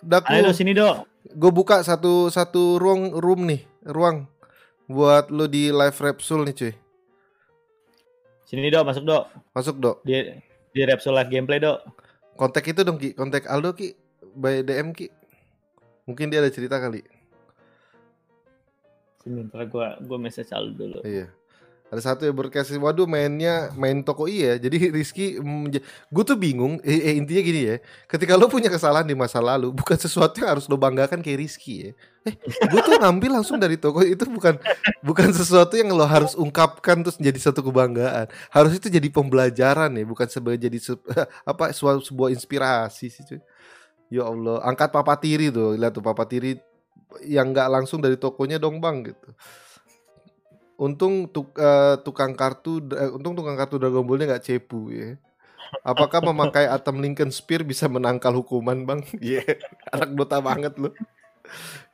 [0.00, 0.28] Daku.
[0.32, 1.04] Ayo sini dong.
[1.36, 4.24] Gue buka satu satu ruang room nih, ruang
[4.88, 6.72] buat lo di live Repsul nih, cuy.
[8.46, 9.26] Sini dong, masuk dong.
[9.52, 10.06] Masuk, Dok.
[10.06, 10.22] Di
[10.70, 11.82] di Repsol Live Gameplay dong.
[12.38, 13.10] Kontak itu dong, Ki.
[13.16, 13.96] Kontak Aldo, Ki.
[14.36, 15.10] By DM, Ki.
[16.06, 17.02] Mungkin dia ada cerita kali.
[19.24, 20.98] Sini ntar gue gue message Aldo dulu.
[21.02, 21.26] Iya.
[21.86, 24.58] Ada satu yang berkasih, waduh mainnya main toko iya.
[24.58, 25.38] Jadi Rizky,
[26.10, 26.82] gue tuh bingung.
[26.82, 27.76] Eh, eh, intinya gini ya,
[28.10, 31.74] ketika lo punya kesalahan di masa lalu, bukan sesuatu yang harus lo banggakan kayak Rizky
[31.86, 31.90] ya.
[32.26, 34.58] Eh, gue tuh ngambil langsung dari toko itu bukan
[34.98, 38.26] bukan sesuatu yang lo harus ungkapkan terus jadi satu kebanggaan.
[38.50, 40.98] Harus itu jadi pembelajaran ya, bukan sebagai jadi se-
[41.50, 43.38] apa sebuah, sebuah inspirasi sih cuy.
[44.10, 46.58] Ya Allah, angkat papa tiri tuh, lihat tuh papa tiri
[47.26, 49.30] yang nggak langsung dari tokonya dong bang gitu.
[50.76, 55.16] Untung tuk, eh, tukang kartu, eh, untung tukang kartu Dragon Ball-nya nggak cepu ya.
[55.82, 59.00] Apakah memakai Atom Lincoln Spear bisa menangkal hukuman bang?
[59.24, 59.42] Iya,
[59.90, 60.94] anak Dota banget loh.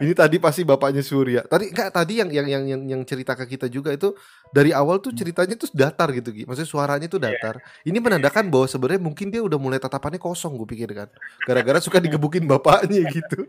[0.00, 1.44] Ini tadi pasti bapaknya Surya.
[1.44, 4.16] Tadi enggak tadi yang yang yang yang, cerita ke kita juga itu
[4.48, 6.48] dari awal tuh ceritanya tuh datar gitu Gi.
[6.48, 7.60] Maksudnya suaranya tuh datar.
[7.84, 11.08] Ini menandakan bahwa sebenarnya mungkin dia udah mulai tatapannya kosong gue pikir kan.
[11.44, 13.44] Gara-gara suka digebukin bapaknya gitu.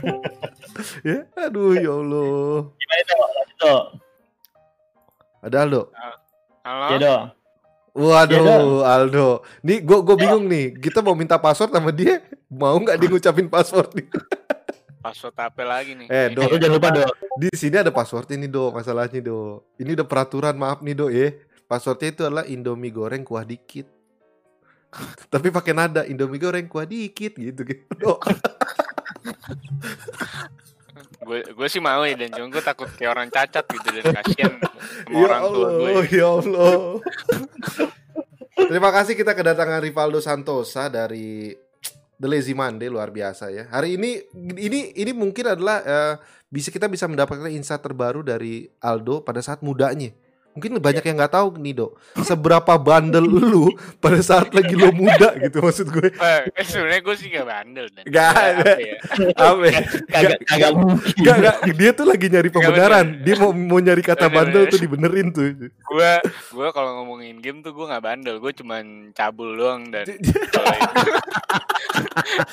[1.08, 2.70] ya, aduh ya Allah.
[2.78, 3.02] Gimana
[3.58, 4.11] dong?
[5.42, 5.90] Ada Aldo.
[6.62, 6.86] Halo?
[6.94, 7.24] Ya dong.
[7.92, 8.66] Waduh, Ya dong.
[8.86, 9.28] Aldo.
[9.66, 10.78] Nih gue gue bingung nih.
[10.78, 14.06] Kita mau minta password sama dia, mau nggak dia ngucapin password nih?
[15.02, 16.06] Password apa lagi nih?
[16.06, 16.26] Eh.
[16.30, 17.10] Lu jangan lupa dong.
[17.42, 19.66] Di sini ada password ini do, masalahnya do.
[19.82, 21.34] Ini udah peraturan, maaf nih do ya.
[21.66, 23.90] Passwordnya itu adalah Indomie goreng kuah dikit.
[25.34, 28.14] Tapi pakai nada Indomie goreng kuah dikit gitu gitu.
[31.22, 34.52] Gue gue sih mau ya dan cuma gue takut kayak orang cacat gitu dan kasihan
[34.58, 35.90] sama Ya orang tua gue.
[35.90, 36.76] Allah, ya Allah.
[38.52, 41.52] Terima kasih kita kedatangan Rivaldo Santosa dari
[42.22, 43.66] The Lazy Monday luar biasa ya.
[43.66, 44.22] Hari ini
[44.54, 46.14] ini ini mungkin adalah eh,
[46.46, 50.14] bisa kita bisa mendapatkan insight terbaru dari Aldo pada saat mudanya.
[50.52, 55.32] Mungkin banyak yang nggak tahu nih dok, seberapa bandel lu pada saat lagi lo muda
[55.40, 56.12] gitu maksud gue.
[56.12, 58.72] Eh, sebenarnya gue sih gak bandel dan Gak ada.
[59.32, 59.32] Apa?
[59.32, 59.64] Apa?
[60.12, 61.24] Kagak kagak mungkin.
[61.24, 63.06] Gak, gak, dia tuh lagi nyari pembenaran.
[63.24, 64.72] Dia mau mau nyari kata Bener, bandel bener.
[64.72, 65.44] tuh dibenerin tuh.
[65.62, 66.12] gue
[66.52, 70.04] gue kalau ngomongin game tuh gue nggak bandel gue cuman cabul doang dan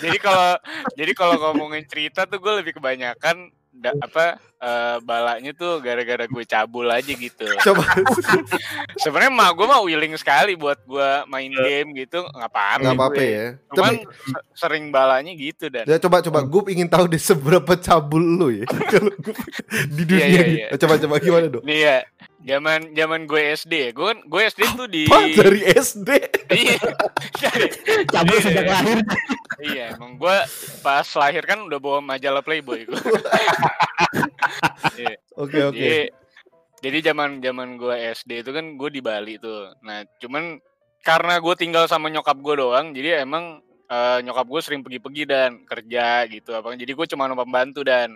[0.03, 0.49] jadi kalau
[0.95, 4.25] jadi kalau ngomongin cerita tuh gue lebih kebanyakan da- apa
[4.59, 7.47] eh, balanya tuh gara-gara gue cabul aja gitu.
[7.65, 7.83] Coba.
[8.95, 13.21] Sebenarnya mah gue mah willing sekali buat gue main game gitu nggak apa-apa nggak apa-apa
[13.21, 13.45] ya.
[13.69, 15.85] cuman Tapi se- sering balanya gitu dan.
[15.85, 16.39] Ya coba coba.
[16.41, 18.65] Gue ingin tahu deh seberapa cabul lu ya.
[19.95, 20.53] Di dunia Iya, iya, ini.
[20.59, 20.67] iya.
[20.75, 21.15] Coba coba.
[21.17, 21.61] Gimana dok?
[21.61, 21.97] nih ya
[22.39, 25.03] zaman zaman gue SD ya gue gue SD tuh di
[25.35, 26.09] dari SD.
[26.55, 26.75] iya
[28.15, 28.71] Cabul Iya, sejak iya.
[28.71, 28.97] lahir.
[29.59, 30.37] iya emang gue
[30.79, 32.99] pas lahir kan udah bawa majalah Playboy gue
[35.39, 35.75] Oke oke.
[35.79, 36.11] Jadi
[36.79, 39.71] jadi zaman zaman gue SD itu kan gue di Bali tuh.
[39.83, 40.59] Nah cuman
[41.03, 45.63] karena gue tinggal sama nyokap gue doang, jadi emang eh, nyokap gue sering pergi-pergi dan
[45.63, 46.75] kerja gitu apa.
[46.75, 48.15] Jadi gue cuma numpang bantu dan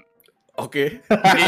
[0.55, 1.01] Oke.
[1.03, 1.43] jadi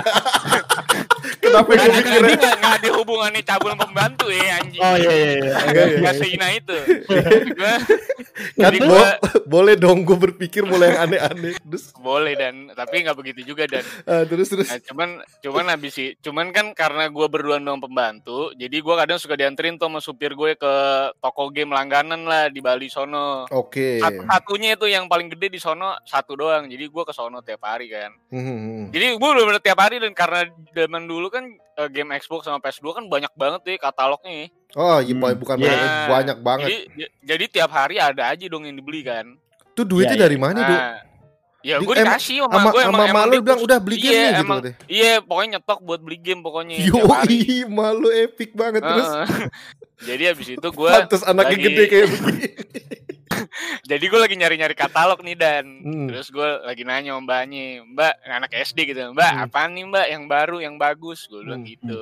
[1.37, 2.51] Kenapa gue Nggak ada- mikirnya?
[2.55, 4.81] nggak ada hubungannya cabul pembantu ya anjing.
[4.81, 5.53] Oh iya iya iya.
[5.59, 5.97] Enggak, iya.
[5.99, 6.77] Nggak sehina itu.
[7.55, 7.81] Gua-
[8.35, 9.15] Kan jadi bo- gua-
[9.45, 11.55] boleh dong gue berpikir mulai yang aneh-aneh.
[11.55, 14.67] Terus boleh dan tapi nggak begitu juga dan ah, terus terus.
[14.67, 19.15] Nah, cuman cuman habis sih cuman kan karena gue berdua doang pembantu jadi gue kadang
[19.15, 20.73] suka dianterin tuh sama supir gue ke
[21.15, 23.97] toko game langganan lah di Bali sono Oke.
[23.97, 27.63] satu satunya itu yang paling gede di sono satu doang jadi gue ke sono tiap
[27.63, 28.91] hari kan Hmm.
[28.95, 32.87] Jadi gue bener-bener tiap hari dan karena zaman dulu kan eh, game Xbox sama PS2
[32.93, 35.35] kan banyak banget ya katalognya Oh, iya Hmm.
[35.35, 35.67] bukan Iya.
[35.67, 36.65] banyak, banyak banget.
[36.65, 39.35] jadi j- jadi tiap hari ada aja dong yang dibeli kan
[39.71, 40.25] Tuh duitnya Iya, iya.
[40.25, 40.71] dari mana, Dok?
[40.71, 40.95] nah,
[41.61, 44.29] ya gue dikasih sama Sama gue sama malu dia bilang udah beli game Iya, nih
[44.29, 44.77] gitu emang- katanya.
[44.87, 46.75] Iya, pokoknya nyetok buat beli game pokoknya.
[46.79, 46.95] Yo,
[47.69, 49.03] malu epic banget terus.
[49.05, 49.27] Heeh.
[50.05, 52.47] jadi habis itu gue, Pantes anaknya lagi- gede kayak begini.
[53.83, 56.07] jadi gue lagi nyari-nyari katalog nih dan Hmm.
[56.07, 59.43] terus gue lagi nanya mbaknya, mbak anak SD gitu, mbak Hmm.
[59.43, 61.69] apaan nih mbak yang baru yang bagus, gue bilang Hmm.
[61.69, 61.99] gitu.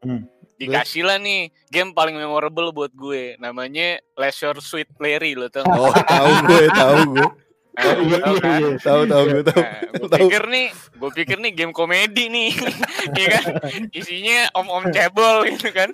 [0.00, 0.22] Hmm.
[0.54, 5.66] Dikasih lah nih game paling memorable buat gue, namanya Leisure Suit Larry lo tau.
[5.66, 7.28] Oh, tahu gue, tahu gue.
[7.72, 7.88] Nah,
[8.36, 8.60] kan?
[8.60, 8.76] iya.
[8.76, 9.62] Tahu tahu gue tahu.
[9.64, 12.52] Nah, gue pikir nih, gue pikir nih game komedi nih,
[13.16, 13.44] ya kan?
[13.90, 15.88] Isinya om-om cebol gitu kan.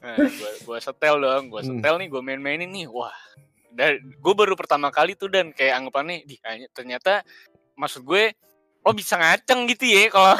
[0.00, 1.82] Nah, gue gue setel dong, gue Hmm.
[1.82, 3.10] setel nih, gue main-mainin nih, wah.
[3.70, 6.36] Dan gue baru pertama kali tuh dan kayak anggapannya, di
[6.74, 7.22] ternyata
[7.78, 8.34] maksud gue,
[8.80, 10.32] oh bisa ngaceng gitu ya kalau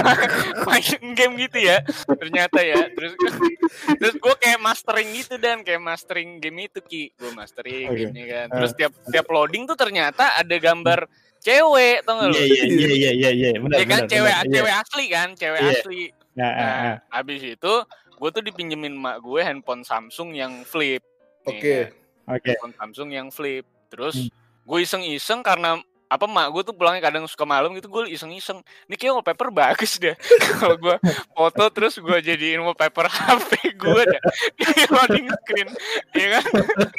[0.70, 1.82] main game gitu ya,
[2.16, 2.88] ternyata ya.
[2.94, 3.12] Terus
[4.00, 8.08] terus gue kayak mastering gitu dan kayak mastering game itu ki, gue mastering Oke.
[8.08, 8.46] gamenya kan.
[8.58, 11.06] Terus tiap tiap loading tuh ternyata ada gambar
[11.42, 12.38] cewek, tau gak lu?
[12.38, 13.50] Iya iya iya iya iya iya.
[13.58, 14.52] Benar Ya kan benar, cewek benar, iya.
[14.54, 15.72] cewek asli kan, cewek Iya.
[15.74, 16.02] asli.
[16.32, 16.96] Nah, ah, Nah, ah.
[17.12, 17.74] habis itu
[18.16, 21.02] gue tuh dipinjemin mak gue handphone Samsung yang flip.
[21.42, 21.74] Nih, Oke.
[21.90, 22.54] kan, Oke.
[22.54, 23.66] Handphone Samsung yang flip.
[23.88, 24.30] Terus Hmm.
[24.62, 29.00] gue iseng-iseng karena apa mak gue tuh pulangnya kadang suka malam gitu gue iseng-iseng ini
[29.00, 30.12] kayak wallpaper bagus deh
[30.60, 30.96] kalau gue
[31.32, 34.22] foto terus gue jadiin wallpaper HP gue deh
[34.60, 35.68] di loading screen
[36.12, 36.44] ya kan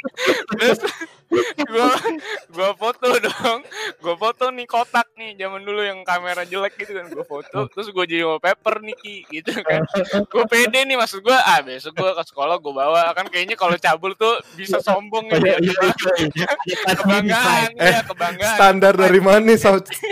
[0.58, 0.82] terus
[1.42, 1.86] gue
[2.54, 3.60] gue foto dong
[4.00, 7.88] gue foto nih kotak nih zaman dulu yang kamera jelek gitu kan gue foto terus
[7.90, 9.82] gue jadi wallpaper nih Ki, gitu kan
[10.30, 13.74] gue pede nih maksud gue ah besok gue ke sekolah gue bawa kan kayaknya kalau
[13.76, 19.52] cabul tuh bisa sombong iya, ya iya, iya, kebanggaan Eh, ya kebanggaan Standar dari mana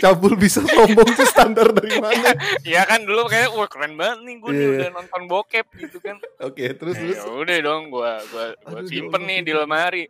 [0.02, 2.34] cabul bisa sombong tuh standar dari mana?
[2.66, 4.70] Iya kan dulu kayak wah keren banget nih gue nih Iya.
[4.78, 6.16] udah nonton bokep gitu kan.
[6.42, 7.18] Oke, terus Nah, terus.
[7.18, 10.04] ya udah dong gua gua gua simpen ya nih di lemari.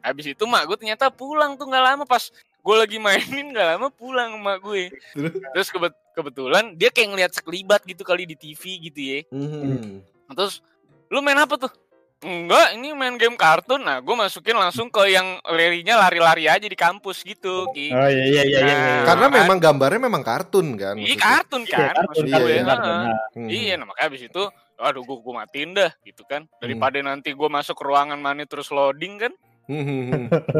[0.00, 3.88] Habis itu mak gue ternyata pulang tuh nggak lama pas gue lagi mainin nggak lama
[3.92, 4.92] pulang mak gue.
[5.12, 5.32] Terus?
[5.54, 9.18] Terus kebet kebetulan dia kayak ngeliat sekelibat gitu kali di TV gitu ya.
[9.32, 10.04] Hmm.
[10.32, 10.64] Terus
[11.12, 11.72] lu main apa tuh?
[12.20, 13.80] Enggak, ini main game kartun.
[13.80, 17.64] Nah, gue masukin langsung ke yang larinya lari-lari aja di kampus gitu.
[17.72, 17.88] Ki.
[17.96, 18.76] Oh iya iya iya iya.
[18.76, 19.04] iya.
[19.08, 19.36] Karena kan?
[19.40, 21.00] memang gambarnya memang kartun kan.
[21.00, 22.92] Iya kartun Iya, kan, kartun, maksud Iya, iya, kartun.
[22.92, 23.48] Nah, Hmm.
[23.48, 24.42] Iya, nah makanya abis itu,
[24.76, 26.44] aduh gue, gue matiin dah gitu kan.
[26.60, 29.32] Daripada nanti gue masuk ke ruangan mana terus loading kan.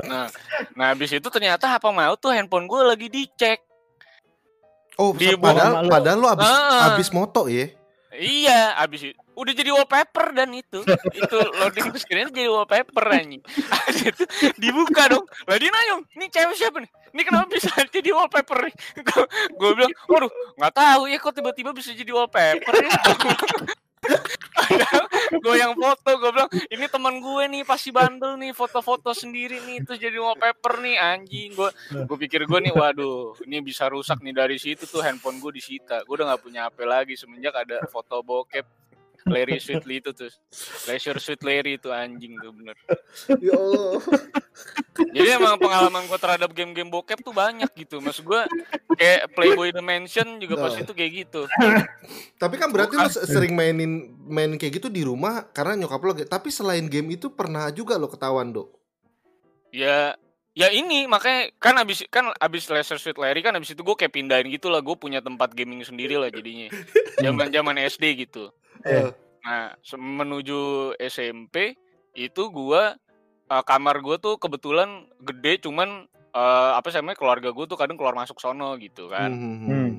[0.06, 0.26] Nah,
[0.72, 3.58] nah abis itu ternyata apa mau tuh handphone gue lagi dicek.
[4.94, 6.94] Oh, Di padahal padahal lo abis Ah.
[6.94, 7.66] abis moto ya.
[8.10, 13.40] Iya, abis itu udah jadi wallpaper dan itu itu loading screen jadi wallpaper anjing.
[13.88, 14.22] Abis itu
[14.58, 15.24] dibuka dong.
[15.48, 16.90] Lah dia nanya, "Ini cewek siapa nih?
[17.16, 18.74] Ini kenapa bisa jadi wallpaper nih?"
[19.56, 22.92] Gue bilang, "Waduh, nggak tahu ya kok tiba-tiba bisa jadi wallpaper ya."
[24.52, 25.04] Padahal
[25.44, 29.86] gue yang foto, gue bilang, "Ini teman gue nih pasti bandel nih, foto-foto sendiri nih
[29.86, 34.34] terus jadi wallpaper nih anjing." Gue gue pikir gue nih, waduh, ini bisa rusak nih
[34.34, 36.02] dari situ tuh handphone gue disita.
[36.02, 38.66] Gue udah nggak punya HP lagi semenjak ada foto bokep
[39.28, 40.30] Larry Sweetly itu tuh.
[40.88, 42.76] Leisure Sweet Larry itu anjing tuh bener.
[43.44, 44.00] Ya Allah.
[45.10, 47.98] Jadi emang pengalaman gue terhadap game-game bokep tuh banyak gitu.
[47.98, 48.42] Maksud gue
[48.96, 50.82] kayak Playboy Dimension juga pas Nah.
[50.84, 51.40] itu kayak gitu.
[52.36, 56.12] Tapi kan berarti lo sering mainin main kayak gitu di rumah karena nyokap lo.
[56.14, 58.68] Tapi selain game itu pernah juga lo ketahuan, Dok.
[59.70, 60.14] Ya
[60.50, 64.12] ya ini makanya kan abis kan abis Leisure Sweet Larry kan abis itu gue kayak
[64.12, 66.66] pindahin gitu lah gue punya tempat gaming sendiri lah jadinya
[67.24, 68.50] zaman zaman SD gitu
[68.84, 71.72] Eh, Nah, se- menuju SMP
[72.12, 72.92] itu gua
[73.50, 77.96] eh, kamar gua tuh kebetulan gede cuman eh, apa sih namanya keluarga gua tuh kadang
[77.96, 79.32] keluar masuk sono gitu kan.
[79.32, 79.74] hmm, hmm, Hmm.
[79.74, 79.89] hmm.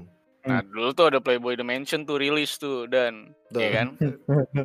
[0.41, 3.59] Nah, dulu tuh ada Playboy Dimension tuh rilis tuh dan Tuh.
[3.59, 3.87] ya kan.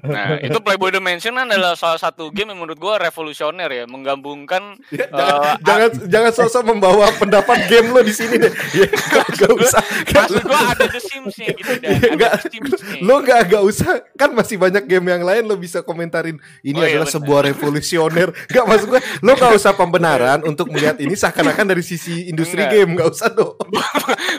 [0.06, 4.78] Nah, itu Playboy Dimension kan adalah salah satu game yang menurut gua revolusioner ya, menggabungkan
[4.88, 8.52] Ya, Eh, jangan, jangan jangan sosok membawa pendapat game lo di sini deh.
[8.78, 9.82] Ya, gak, gak usah.
[10.06, 12.32] maksud gua ada The Sims-nya gitu dan Iya, ada nggak.
[12.32, 12.98] The Sims-nya.
[13.02, 16.80] lo gak gak usah kan masih banyak game yang lain lo bisa komentarin ini Oh,
[16.80, 17.16] iya, adalah benar.
[17.16, 22.26] sebuah revolusioner gak maksud gue lo gak usah pembenaran untuk melihat ini seakan-akan dari sisi
[22.26, 22.72] industri Enggak.
[22.72, 23.58] game gak usah dong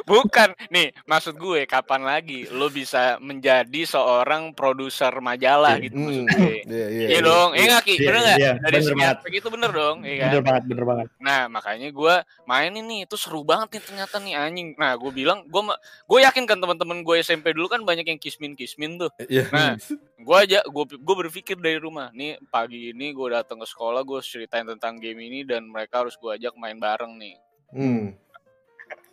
[0.04, 0.96] Bukan, nih
[1.28, 6.64] maksud gue kapan lagi lo bisa menjadi seorang produser majalah gitu maksud Hmm, gue.
[6.72, 7.08] Iya iya.
[7.10, 7.92] Iya dong, iya nggak Ki?
[7.94, 8.38] Iya, Bener nggak?
[8.38, 9.18] iya, Dari segi banget.
[9.20, 10.30] aspek itu bener dong, iya kan?
[10.30, 11.08] Bener banget, bener banget.
[11.18, 12.16] Nah makanya gue
[12.46, 14.68] main ini itu seru banget nih ternyata nih anjing.
[14.74, 15.62] Nah gue bilang gue
[16.06, 19.12] gue yakin kan teman-teman gue SMP dulu kan banyak yang kismin kismin tuh.
[19.22, 19.52] Iya.
[19.52, 19.76] Nah
[20.18, 24.20] gue aja gue gue berpikir dari rumah nih pagi ini gue datang ke sekolah gue
[24.22, 27.36] ceritain tentang game ini dan mereka harus gue ajak main bareng nih.
[27.68, 28.16] Hmm.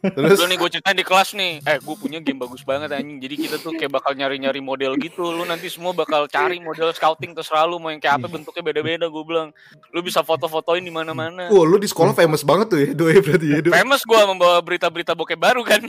[0.05, 3.17] Terus Lu nih gue ceritain di kelas nih, eh gue punya game bagus banget anjing.
[3.17, 5.33] Jadi kita tuh kayak bakal nyari-nyari model gitu.
[5.33, 9.09] Lu nanti semua bakal cari model scouting terserah lu mau yang kayak apa bentuknya beda-beda.
[9.09, 9.49] Gue bilang,
[9.89, 11.49] lu bisa foto-fotoin di mana-mana.
[11.49, 13.73] Wah, lu di sekolah famous banget tuh ya, Doi berarti ya, Doi.
[13.73, 15.81] Famous gue membawa berita-berita bokep baru kan.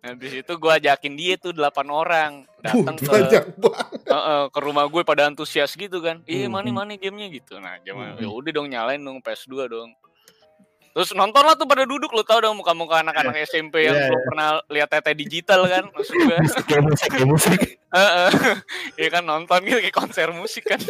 [0.00, 2.32] Habis itu gue ajakin dia tuh delapan orang
[2.64, 3.86] datang ke Banyak banget.
[4.08, 6.24] Heeh, ke rumah gue pada antusias gitu kan.
[6.24, 6.56] Iya Hmm.
[6.56, 7.60] mana mana gamenya gitu.
[7.60, 8.24] Nah, zaman Hmm.
[8.24, 9.92] ya udah dong nyalain dong PS2 dong.
[10.90, 14.26] Terus nonton lah tuh pada duduk lu tau dong muka-muka anak-anak SMP yang belum iya.
[14.26, 16.38] pernah lihat tete digital kan maksud gue.
[16.66, 17.60] Kayak musik, kayak musik.
[18.98, 20.82] Iya kan nonton gitu kayak konser musik kan.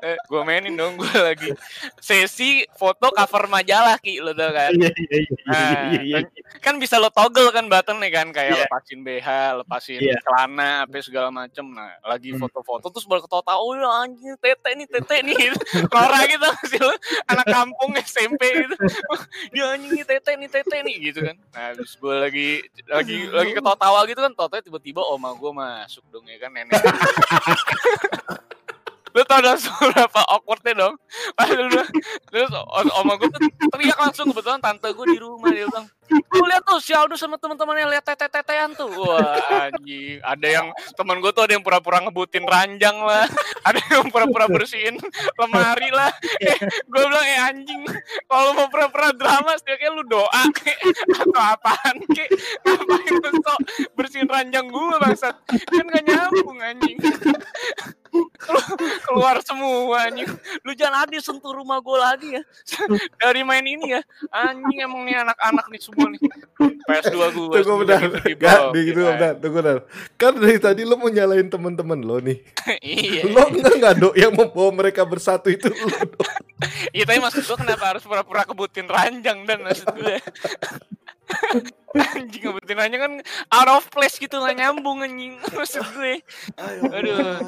[0.00, 1.52] Eh, gue mainin dong gue lagi
[2.00, 4.72] sesi foto cover majalah ki lo tau kan.
[4.72, 6.18] Iya, iya, iya, Nah, iya.
[6.58, 9.28] kan bisa lo toggle kan button nih kan kayak lepasin BH,
[9.60, 11.68] lepasin celana, apa segala macem.
[11.68, 12.40] Nah, lagi Hmm.
[12.40, 15.36] foto-foto terus baru ketawa-tawa, oh ya anjing tete nih, tete nih.
[15.36, 15.58] Gitu.
[15.92, 16.94] Nora gitu sih lo,
[17.28, 18.74] anak kampung SMP gitu.
[19.12, 19.20] "Wah,
[19.56, 21.36] Ya anjing nih tete nih, tete nih gitu kan.
[21.52, 22.48] Nah, terus gue lagi
[22.88, 26.72] lagi lagi ketawa-tawa gitu kan, tau tiba-tiba oma gue masuk dong ya kan nenek.
[29.20, 30.94] lu tau dong seberapa awkwardnya dong?
[32.32, 33.28] Terus o- oma gue
[33.76, 37.38] teriak langsung kebetulan tante gue di rumah dia bilang lu lihat tuh si Aldo sama
[37.38, 38.90] teman-temannya lihat tete-tetean tuh.
[38.90, 40.18] Wah anjing.
[40.26, 40.66] Ada yang
[40.98, 43.30] teman gue tuh ada yang pura-pura ngebutin ranjang lah.
[43.68, 44.96] Ada yang pura-pura bersihin
[45.36, 46.10] lemari lah.
[46.40, 47.82] Eh, gue bilang eh anjing
[48.24, 50.80] kalau mau pura-pura drama setidaknya lu doa kek
[51.12, 52.30] atau apaan kek
[52.64, 53.30] ngapain lu
[53.94, 55.36] bersihin ranjang gue bangsat?
[55.46, 56.96] Kan gak nyambung anjing
[59.10, 60.30] keluar semua anjing
[60.62, 62.42] lu jangan ada sentuh rumah gue lagi ya
[63.26, 64.00] dari main ini ya
[64.30, 66.22] anjing emang nih anak-anak nih semua nih
[66.86, 68.00] PS2 gue Tunggu bentar.
[68.34, 69.78] Gak, di gitu bentar, tunggu bentar.
[70.18, 72.38] Kan dari tadi lo mau nyalain temen-temen lo nih.
[72.82, 75.86] iya Lo enggak enggak dok yang membawa mereka bersatu itu lo.
[76.92, 80.16] Iya tapi maksud gue kenapa harus pura-pura kebutin ranjang dan maksud gue
[82.16, 83.14] anjing ranjang kan
[83.50, 86.22] out of place gitu gak nyambung anjing maksud gue
[86.56, 87.42] aduh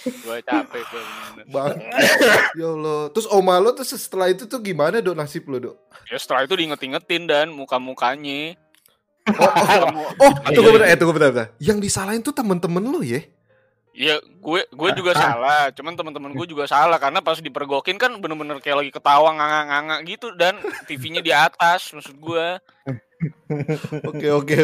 [0.00, 1.04] gue capek gue.
[1.50, 1.78] Bang.
[2.54, 3.10] Ya Allah.
[3.14, 5.76] Terus oma lo tuh setelah itu tuh gimana dok nasib lo dok?
[6.10, 8.58] ya setelah itu diinget-ingetin dan muka-mukanya
[9.30, 11.48] Oh, oh, oh, Iya, tunggu iya, bentar, eh tunggu bentar, bentar.
[11.62, 13.20] Yang disalahin tuh temen-temen lo ya?
[14.00, 15.68] Iya, gue gue juga salah.
[15.70, 20.32] Cuman teman-teman gue juga salah karena pas dipergokin kan bener-bener kayak lagi ketawa nganga-nganga gitu
[20.32, 20.56] dan
[20.88, 22.46] TV-nya di atas maksud gue.
[24.08, 24.58] Oke oke.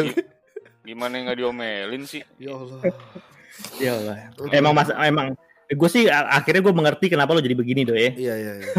[0.81, 2.25] Gimana nggak diomelin sih?
[2.37, 2.81] Ya Allah.
[3.77, 4.17] Ya Allah.
[4.49, 5.33] Emang mas, emang
[5.67, 8.13] gue sih akhirnya gue mengerti kenapa lo jadi begini do ya.
[8.13, 8.71] Iya iya iya.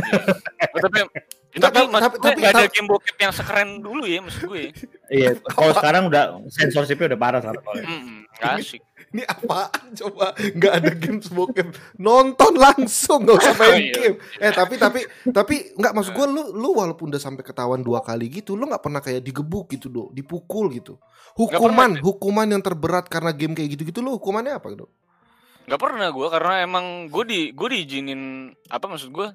[0.70, 1.10] Oh, tapi tapi,
[1.58, 4.70] tapi- tapi- tapi- nggak ada tapi- game bokep yang sekeren dulu ya maksud gue.
[5.10, 5.34] Iya.
[5.50, 7.62] Kalau sekarang udah sensorshipnya udah parah sekarang.
[7.62, 7.86] soalnya.
[7.90, 8.82] Mm-mm, nggak asik.
[9.08, 10.36] Ini apaan coba?
[10.36, 11.68] Nggak ada games bokep.
[11.96, 13.92] Nonton langsung nggak usah main Iya.
[13.94, 14.16] game.
[14.36, 18.28] Eh tapi tapi tapi nggak maksud gue lu lu walaupun udah sampai ketahuan dua kali
[18.28, 21.00] gitu, lu nggak pernah kayak digebuk gitu dok, dipukul gitu.
[21.32, 24.90] Hukuman hukuman yang terberat karena game kayak gitu-gitu lu hukumannya apa dok?
[25.64, 28.20] Nggak pernah gue karena emang gue di gue diizinin
[28.68, 29.28] apa maksud gue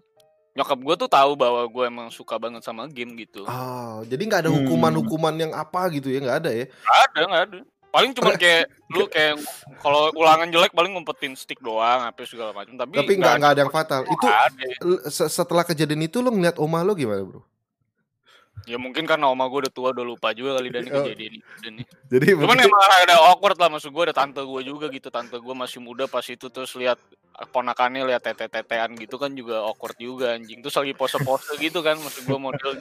[0.54, 3.42] nyokap gue tuh tahu bahwa gue emang suka banget sama game gitu.
[3.44, 4.58] Oh, jadi nggak ada Hmm.
[4.62, 6.66] hukuman-hukuman yang apa gitu ya nggak ada ya?
[6.70, 7.60] Nggak ada nggak ada.
[7.94, 9.38] Paling cuma kayak lu kayak
[9.78, 13.62] kalau ulangan jelek paling ngumpetin stick doang apa segala macam tapi Tapi nggak nggak ada
[13.62, 14.02] yang fatal.
[14.04, 14.66] Itu ada.
[15.08, 17.46] setelah kejadian itu lu ngeliat oma lo gimana bro?
[18.64, 21.04] Ya mungkin karena oma gue udah tua udah lupa juga kali dan Oh.
[21.04, 21.84] kejadian ini.
[22.08, 25.36] Jadi Cuman berarti- emang ada awkward lah maksud gue ada tante gue juga gitu tante
[25.36, 26.96] gue masih muda pas itu terus lihat
[27.50, 32.24] ponakannya lihat tete-tetean gitu kan juga awkward juga anjing terus lagi pose-pose gitu kan maksud
[32.24, 32.72] gue model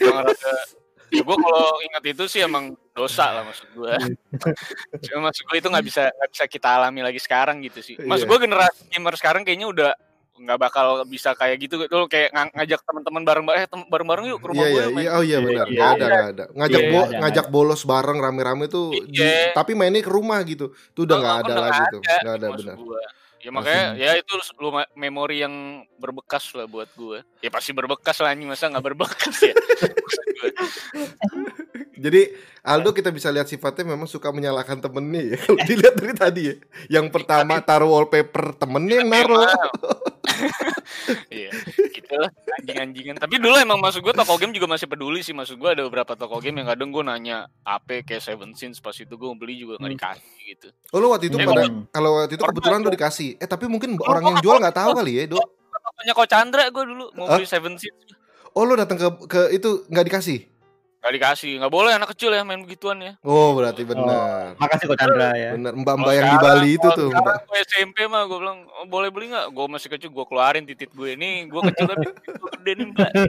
[0.00, 0.66] rada-
[1.14, 3.94] ya gue kalau ingat itu sih emang dosa lah maksud gue
[5.04, 7.94] cuma maksud gue itu nggak bisa nggak bisa kita alami lagi sekarang gitu sih.
[7.96, 8.30] Maksud Iya.
[8.30, 9.90] gue generasi gamer sekarang kayaknya udah
[10.34, 11.78] nggak bakal bisa kayak gitu.
[11.84, 14.88] Tuh kayak ng- ngajak teman-teman bareng eh tem- bareng-bareng yuk ke rumah Iya gue iya
[14.88, 14.98] main.
[15.00, 15.10] iya.
[15.12, 15.66] Oh iya Iya, benar.
[15.66, 16.10] Iya, nggak ada iya.
[16.10, 16.44] nggak ada.
[16.50, 19.54] Ngajak Iya, bo- ada, ngajak bolos bareng rame-rame tuh di- Iya.
[19.54, 20.66] tapi mainnya ke rumah gitu.
[20.90, 22.00] Tuh udah Oh, nggak ada lagi tuh.
[22.02, 22.76] nggak ada maksud benar.
[23.44, 27.20] Ya makanya ya itu lu ma- memori yang berbekas lah buat gue.
[27.44, 29.52] Ya pasti berbekas lah anjing masa nggak berbekas ya.
[32.08, 32.32] Jadi
[32.64, 35.36] Aldo kita bisa lihat sifatnya memang suka menyalahkan temennya ya.
[35.44, 36.56] Kalau dilihat dari tadi ya.
[36.88, 39.44] Yang pertama taruh wallpaper temennya yang naruh
[41.28, 41.50] Iya.
[41.90, 43.14] Kita Udah, anjing-anjingan.
[43.16, 45.30] Tapi dulu emang maksud gue toko game juga masih peduli sih.
[45.30, 48.92] Maksud gue ada beberapa toko game yang kadang gue nanya AP kayak Seven Sins pas
[48.92, 49.98] itu gue beli juga nggak Hmm.
[49.98, 50.68] dikasih gitu.
[50.90, 52.94] Oh lu waktu itu Eh, pada kalau waktu itu kebetulan lu tuh.
[52.94, 53.30] dikasih.
[53.36, 55.46] Eh tapi mungkin Oh, orang yang jual nggak tahu kali ya, Dok.
[55.94, 57.96] Punya Kok Chandra gue dulu mau beli Seven Sins.
[58.50, 60.38] Oh lu datang ke ke itu nggak dikasih?
[61.04, 61.60] Gak dikasih.
[61.60, 63.12] Nggak boleh anak kecil ya main begituan ya.
[63.20, 64.56] Oh berarti benar.
[64.56, 65.52] Makasih kok Chandra ya.
[65.52, 67.10] Benar mbak-mbak Kalau yang di Bali itu tuh.
[67.12, 67.36] Mbak.
[67.44, 69.52] gue SMP mah gue bilang oh, boleh beli nggak?
[69.52, 71.44] Gue masih kecil gue keluarin titit gue ini.
[71.44, 72.08] Gue kecil tapi
[72.40, 73.10] gue gede nih mbak.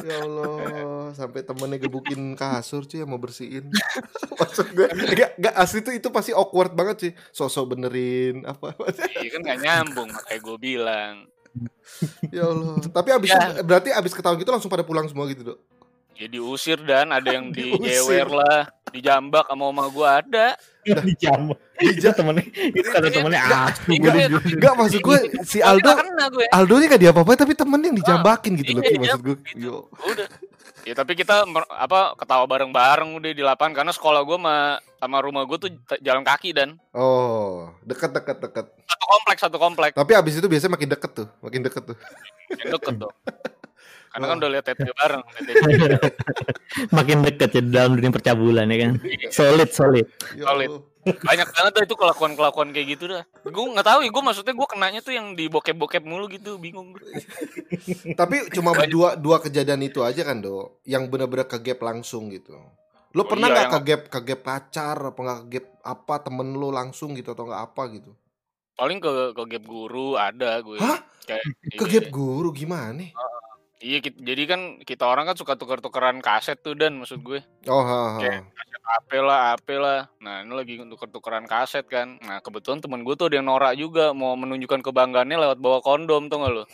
[0.00, 3.68] Ya Allah, sampai temennya gebukin kasur cuy yang mau bersihin.
[4.40, 7.12] Maksud gue, enggak, enggak asli tuh itu pasti awkward banget sih.
[7.32, 8.72] Sosok benerin apa.
[9.20, 11.14] Iya kan gak nyambung makanya gue bilang.
[12.34, 12.78] ya Allah.
[12.84, 13.60] Tapi abis Ya.
[13.60, 15.58] berarti abis ketahuan gitu langsung pada pulang semua gitu, Dok.
[16.14, 17.80] Ya diusir dan ada yang Diusir.
[17.80, 20.46] dijewer lah, dijambak sama oma gue ada.
[21.06, 21.52] di jam.
[21.76, 23.68] Itu temennya, itu kata temennya ah.
[23.86, 24.28] Iya, iya.
[24.32, 26.46] Enggak maksud gue si Aldo gue.
[26.48, 29.36] Aldo nya gak diapa-apain tapi temen yang dijambakin gitu loh iya, maksud gue.
[29.44, 29.60] gitu.
[29.60, 29.76] Yo.
[29.92, 30.28] Udah.
[30.90, 34.56] Ya tapi kita apa ketawa bareng-bareng udah di lapangan karena sekolah gue sama
[34.98, 35.70] sama rumah gue tuh
[36.02, 38.66] jalan kaki dan Oh, deket deket deket.
[38.82, 41.96] satu kompleks satu kompleks Tapi abis itu biasanya makin deket tuh, makin deket tuh.
[42.58, 43.14] yang deket dong.
[44.10, 44.40] Karena kan Oh.
[44.42, 45.22] udah lihat TT bareng.
[46.90, 48.92] Makin deket ya dalam dunia percabulan ya kan.
[49.30, 50.06] Solid, solid.
[50.34, 50.70] Ya Solid.
[51.00, 53.24] Banyak banget tuh itu kelakuan-kelakuan kayak gitu dah.
[53.42, 56.92] Gue nggak tahu ya, gue maksudnya gue kenanya tuh yang di bokep-bokep mulu gitu, bingung.
[58.12, 60.76] Tapi cuma dua dua kejadian itu aja kan, Do.
[60.84, 62.52] Yang benar-benar kegap langsung gitu.
[63.10, 66.68] Lo Oh pernah iya, nggak yang- kegap kegap pacar apa nggak kegap apa temen lo
[66.70, 68.12] langsung gitu atau nggak apa gitu?
[68.76, 70.78] Paling ke ke gap guru ada gue.
[70.78, 71.00] Hah?
[71.26, 71.44] Kayak,
[71.76, 72.12] Kegap iya.
[72.12, 73.12] guru gimana?
[73.80, 77.40] Iya, kit- jadi kan kita orang kan suka tuker-tukeran kaset tuh dan maksud gue.
[77.64, 78.20] Oh, ha, ha.
[78.20, 80.00] Kayak kaset AP lah, AP lah.
[80.20, 82.20] Nah, ini lagi tuker-tukeran kaset kan.
[82.20, 86.28] Nah, kebetulan temen gue tuh ada yang norak juga mau menunjukkan kebanggaannya lewat bawa kondom
[86.28, 86.64] tuh gak lo?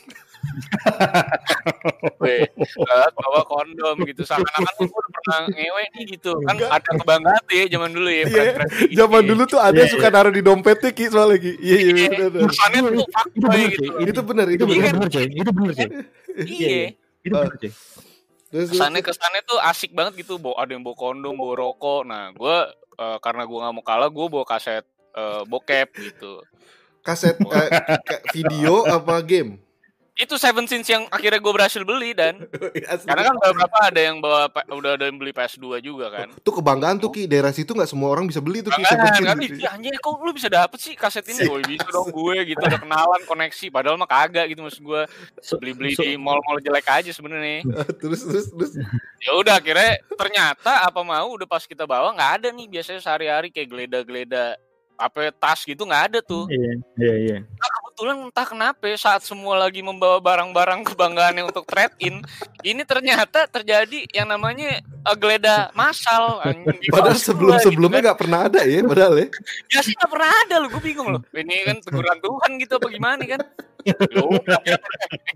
[2.22, 4.22] Weh, lewat bawa kondom gitu.
[4.24, 6.32] Seakan-akan gue udah pernah ngewe nih gitu.
[6.44, 6.70] Kan Enggak.
[6.72, 8.24] ada kebanggaan tuh ya zaman dulu ya.
[8.26, 11.52] Iya, gitu Zaman dulu tuh ada Iya, yang suka naruh di dompetnya Ki soalnya lagi.
[11.60, 12.28] Iya, iya, Iya, benar.
[12.32, 12.48] benar.
[12.50, 13.80] kesannya tuh Itu fuckboy bener, gitu.
[13.86, 14.04] cuy.
[14.06, 14.92] Itu benar, itu Itu benar.
[14.96, 15.26] bener cuy.
[15.30, 15.88] Itu bener cuy.
[16.46, 16.84] Iya.
[17.22, 17.72] Itu bener cuy.
[18.46, 22.06] Terus, terus, kesannya kesannya tuh asik banget gitu bawa ada yang bawa kondom bawa rokok
[22.06, 22.56] nah gue
[23.20, 26.40] karena gue nggak mau kalah gue bawa kaset eh, bokep gitu
[27.02, 27.68] kaset eh,
[28.06, 29.58] kayak video apa game?
[30.16, 32.48] Itu Seven Sins yang akhirnya gue berhasil beli dan
[32.88, 33.04] Asli.
[33.12, 36.96] karena kan beberapa ada yang bawa udah ada yang beli PS2 juga kan Tuh kebanggaan
[36.96, 39.60] tuh Ki, daerah situ nggak semua orang bisa beli tuh Ki Enggak, Seventeen kan, gitu.
[39.68, 41.44] Anjir kok lu bisa dapet sih kaset ini?
[41.44, 43.66] Oh bisa dong gue gitu, ada kenalan, koneksi.
[43.68, 45.02] Padahal mah kagak gitu maksud gue.
[45.60, 47.60] Beli-beli so- di mall-mall jelek aja sebenarnya.
[48.00, 48.72] terus terus terus.
[49.20, 53.52] Ya udah akhirnya ternyata apa mau udah pas kita bawa nggak ada nih biasanya sehari-hari
[53.52, 54.56] kayak geleda-geleda
[54.96, 56.48] apa tas gitu nggak ada tuh.
[56.48, 57.38] Iya, iya, iya.
[57.44, 62.24] Nah, kebetulan entah kenapa saat semua lagi membawa barang-barang kebanggaannya untuk trade in,
[62.64, 66.40] ini ternyata terjadi yang namanya eh, geledah massal.
[66.92, 68.06] Padahal kaos sebelum gua gitu sebelumnya kan.
[68.10, 69.26] nggak pernah ada ya, padahal ya.
[69.70, 71.22] Ya sih nggak pernah ada loh, gue bingung loh.
[71.30, 73.40] Ini kan teguran Tuhan gitu apa gimana kan?
[73.86, 74.78] Ya eh,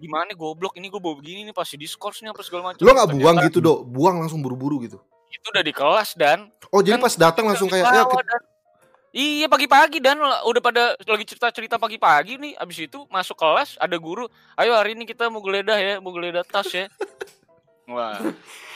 [0.04, 2.82] gimana goblok ini gue bawa begini nih pasti diskors nih apa segala macam.
[2.82, 4.98] Lo nggak buang gitu dok, buang langsung buru-buru gitu.
[5.30, 8.04] Itu udah di kelas dan Oh jadi Kan pas datang langsung kayak ya.
[9.10, 14.30] Iya pagi-pagi dan udah pada lagi cerita-cerita pagi-pagi nih abis itu masuk kelas ada guru
[14.54, 16.86] ayo hari ini kita mau geledah ya mau geledah tas ya
[17.90, 18.22] Wah,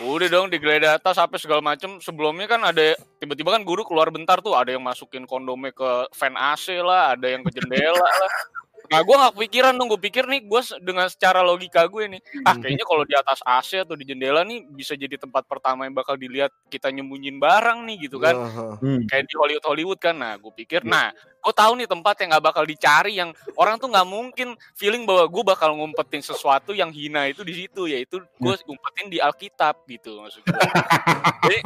[0.02, 2.02] udah dong digeledah tas sampai segala macem.
[2.02, 6.34] Sebelumnya kan ada tiba-tiba kan guru keluar bentar tuh, ada yang masukin kondomnya ke fan
[6.34, 8.32] AC lah, ada yang ke jendela lah.
[8.84, 12.54] Nah, gue gak kepikiran dong, gue pikir nih gue dengan secara logika gue nih, ah
[12.56, 16.14] kayaknya kalau di atas AC atau di jendela nih bisa jadi tempat pertama yang bakal
[16.20, 18.36] dilihat kita nyembunyiin barang nih gitu kan.
[18.80, 19.06] Hmm.
[19.08, 20.14] kayak di Hollywood Hollywood kan.
[20.16, 21.10] Nah gue pikir nah
[21.44, 23.30] gue tahu nih tempat yang nggak bakal dicari yang
[23.60, 27.84] orang tuh nggak mungkin feeling bahwa gue bakal ngumpetin sesuatu yang hina itu di situ
[27.84, 30.56] yaitu gue ngumpetin di Alkitab gitu maksud gue
[31.44, 31.58] jadi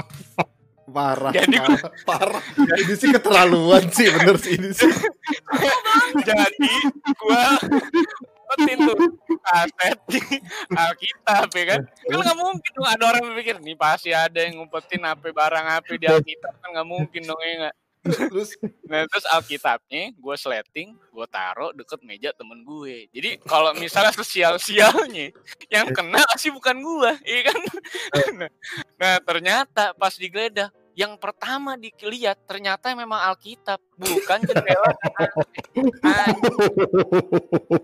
[0.88, 2.42] Parah, Jadi parah, parah.
[2.56, 4.88] Ini sih keterlaluan sih, bener sih ini sih.
[6.28, 6.70] jadi
[7.04, 7.44] gue
[8.48, 8.96] ngumpetin tuh
[9.44, 10.20] kaset di
[10.72, 11.80] Alkitab ya kan?
[11.84, 15.66] Kan nggak mungkin dong ada orang yang pikir nih pasti ada yang ngumpetin apa barang
[15.76, 16.52] apa di Alkitab.
[16.56, 17.76] Kan nggak mungkin dong ya nggak
[18.08, 18.56] Terus
[18.88, 23.04] Nah terus Alkitabnya gue sleting, gue taruh deket meja temen gue.
[23.12, 25.28] Jadi kalau misalnya sesial-sialnya
[25.68, 27.60] yang kena sih bukan gue, iya kan?
[28.32, 28.50] nah,
[28.96, 34.90] nah, ternyata pas digeledah yang pertama dilihat ternyata memang Alkitab bukan jendela.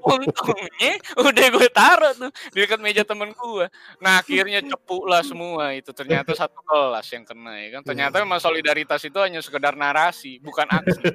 [0.02, 0.92] Untungnya
[1.22, 3.70] udah gue taruh tuh di dekat meja temen gue.
[4.02, 7.82] Nah akhirnya cepu lah semua itu ternyata satu kelas yang kena ya kan.
[7.86, 11.06] Ternyata memang solidaritas itu hanya sekedar narasi bukan aksi.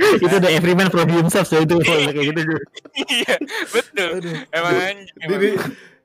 [0.00, 2.40] itu udah every man for himself so itu kayak gitu
[3.10, 3.36] iya
[3.68, 4.22] betul
[4.54, 5.58] emang anjing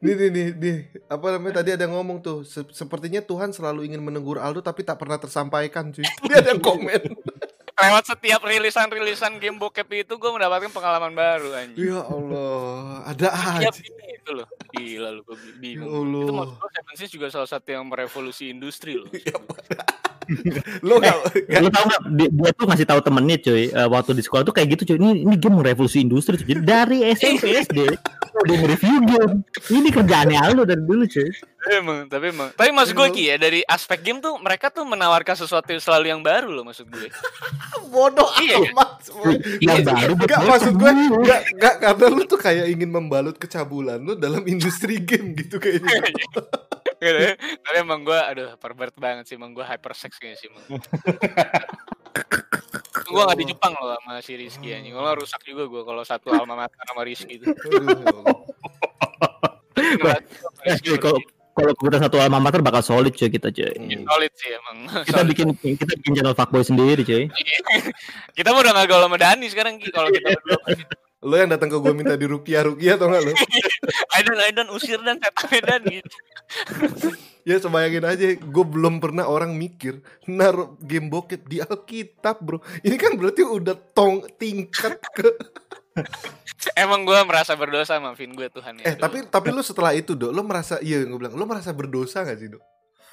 [0.05, 0.77] Nih, nih, nih, nih,
[1.09, 1.53] apa namanya?
[1.65, 5.89] Tadi ada ngomong tuh se- sepertinya Tuhan selalu ingin menegur Aldo tapi tak pernah tersampaikan
[5.89, 6.05] cuy.
[6.29, 7.01] Dia ada komen
[7.75, 11.91] lewat setiap rilisan-rilisan game bokep itu gue mendapatkan pengalaman baru anjing.
[11.91, 13.69] Ya Allah ada aja.
[13.75, 14.47] itu loh.
[14.71, 15.91] Gila lu gue ya bingung.
[15.91, 16.23] Allah.
[16.23, 19.11] Itu maksud gue Seven Seas juga salah satu yang merevolusi industri loh.
[20.81, 24.23] Lo gak, Lu tau gak, dia, dia tuh ngasih tahu temennya cuy, eh, waktu di
[24.25, 26.49] sekolah tuh kayak gitu cuy, ini, ini game revolusi industri cuy.
[26.49, 27.79] Jadi dari SMP SD,
[28.41, 29.33] udah nge-review game.
[29.69, 31.29] Ini kerjaannya Aldo dari dulu cuy.
[31.73, 32.49] Emang tapi emang.
[32.53, 36.05] Tapi maksud gue ki ya dari aspek game tuh mereka tuh menawarkan sesuatu yang selalu
[36.13, 37.09] yang baru loh maksud gue
[37.93, 38.69] bodoh Iya.
[38.71, 38.91] amat
[39.61, 40.91] Yang baru Gak maksud gue
[41.25, 46.05] gak, gak karena lu tuh kayak ingin membalut kecabulan lu dalam industri game gitu kayaknya.
[46.05, 46.41] Gitu.
[47.65, 50.63] tapi emang gue aduh pervert banget sih emang gue hypersex kayaknya sih emang.
[53.05, 54.95] Gue gak di Jepang loh sama si Rizky anjing.
[54.95, 57.45] Kalau rusak juga gue kalau satu alma mater sama Rizky itu.
[57.51, 58.39] Ya Allah.
[60.65, 61.19] Eh, cuy, kalau
[61.55, 63.71] kalau kita satu alma mater bakal solid cuy kita cuy.
[64.03, 65.29] solid sih emang Kita Solid.
[65.31, 67.31] bikin kita bikin channel fuckboy sendiri cuy.
[68.37, 70.59] kita mah udah gak gaul sama Dani sekarang Ki kalau kita berdua
[71.25, 73.31] lo yang datang ke gue minta di rukiah rukiah atau enggak lo
[74.19, 76.15] Aidan Aidan usir dan setan dan gitu
[77.49, 82.93] ya sebayangin aja gue belum pernah orang mikir naruh game bokep di Alkitab bro ini
[82.93, 85.33] kan berarti udah tong tingkat ke
[86.77, 90.29] emang gue merasa berdosa maafin gue Tuhan ya eh tapi tapi lu setelah itu dok
[90.29, 92.63] lo merasa iya gue bilang lo merasa berdosa gak sih dok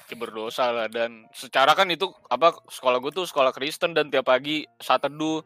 [0.03, 4.27] Ya, berdosa lah dan secara kan itu apa sekolah gue tuh sekolah Kristen dan tiap
[4.27, 5.41] pagi saat teduh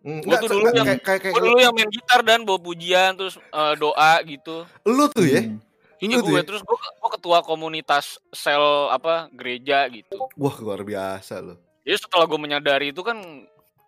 [0.00, 2.20] Hmm, Gua enggak, tuh dulu enggak, yang- kayak kayak kayak gue dulu yang main gitar
[2.20, 5.60] dan bawa pujian terus eh, doa gitu lu tuh ya Hmm.
[5.98, 6.44] Iya Lu tuh gue ya?
[6.44, 10.16] terus gue gue ketua komunitas sel apa gereja gitu.
[10.34, 13.16] wah luar biasa lo Jadi setelah gue menyadari itu kan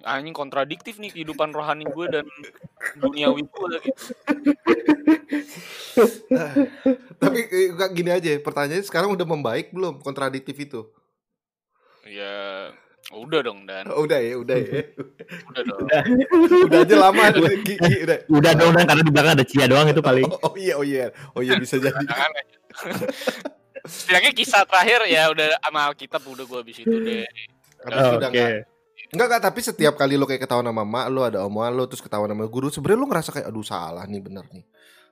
[0.05, 2.27] anjing kontradiktif nih kehidupan rohani gue dan
[2.99, 4.03] duniawi gue lah gitu.
[7.23, 10.89] tapi eh, gini aja pertanyaannya sekarang udah membaik belum kontradiktif itu
[12.03, 12.67] Ya
[13.15, 14.83] udah dong dan Oh, udah ya udah ya
[15.55, 15.87] udah dong.
[16.67, 17.23] udah aja lama
[17.63, 20.27] Gi- Gi, udah Udah dong dan karena di belakang ada Cia doang itu paling.
[20.27, 22.27] oh, oh iya oh iya oh iya bisa jadi aja.
[23.87, 27.27] Setidaknya kisah terakhir ya udah sama Alkitab udah gue habis itu deh.
[27.87, 28.35] Habis udah Oke.
[28.35, 28.51] enggak
[29.13, 32.01] Enggak enggak tapi setiap kali lo kayak ketahuan sama mak lo ada omongan lo terus
[32.01, 34.65] ketahuan sama guru sebenarnya lo ngerasa kayak aduh salah nih bener nih.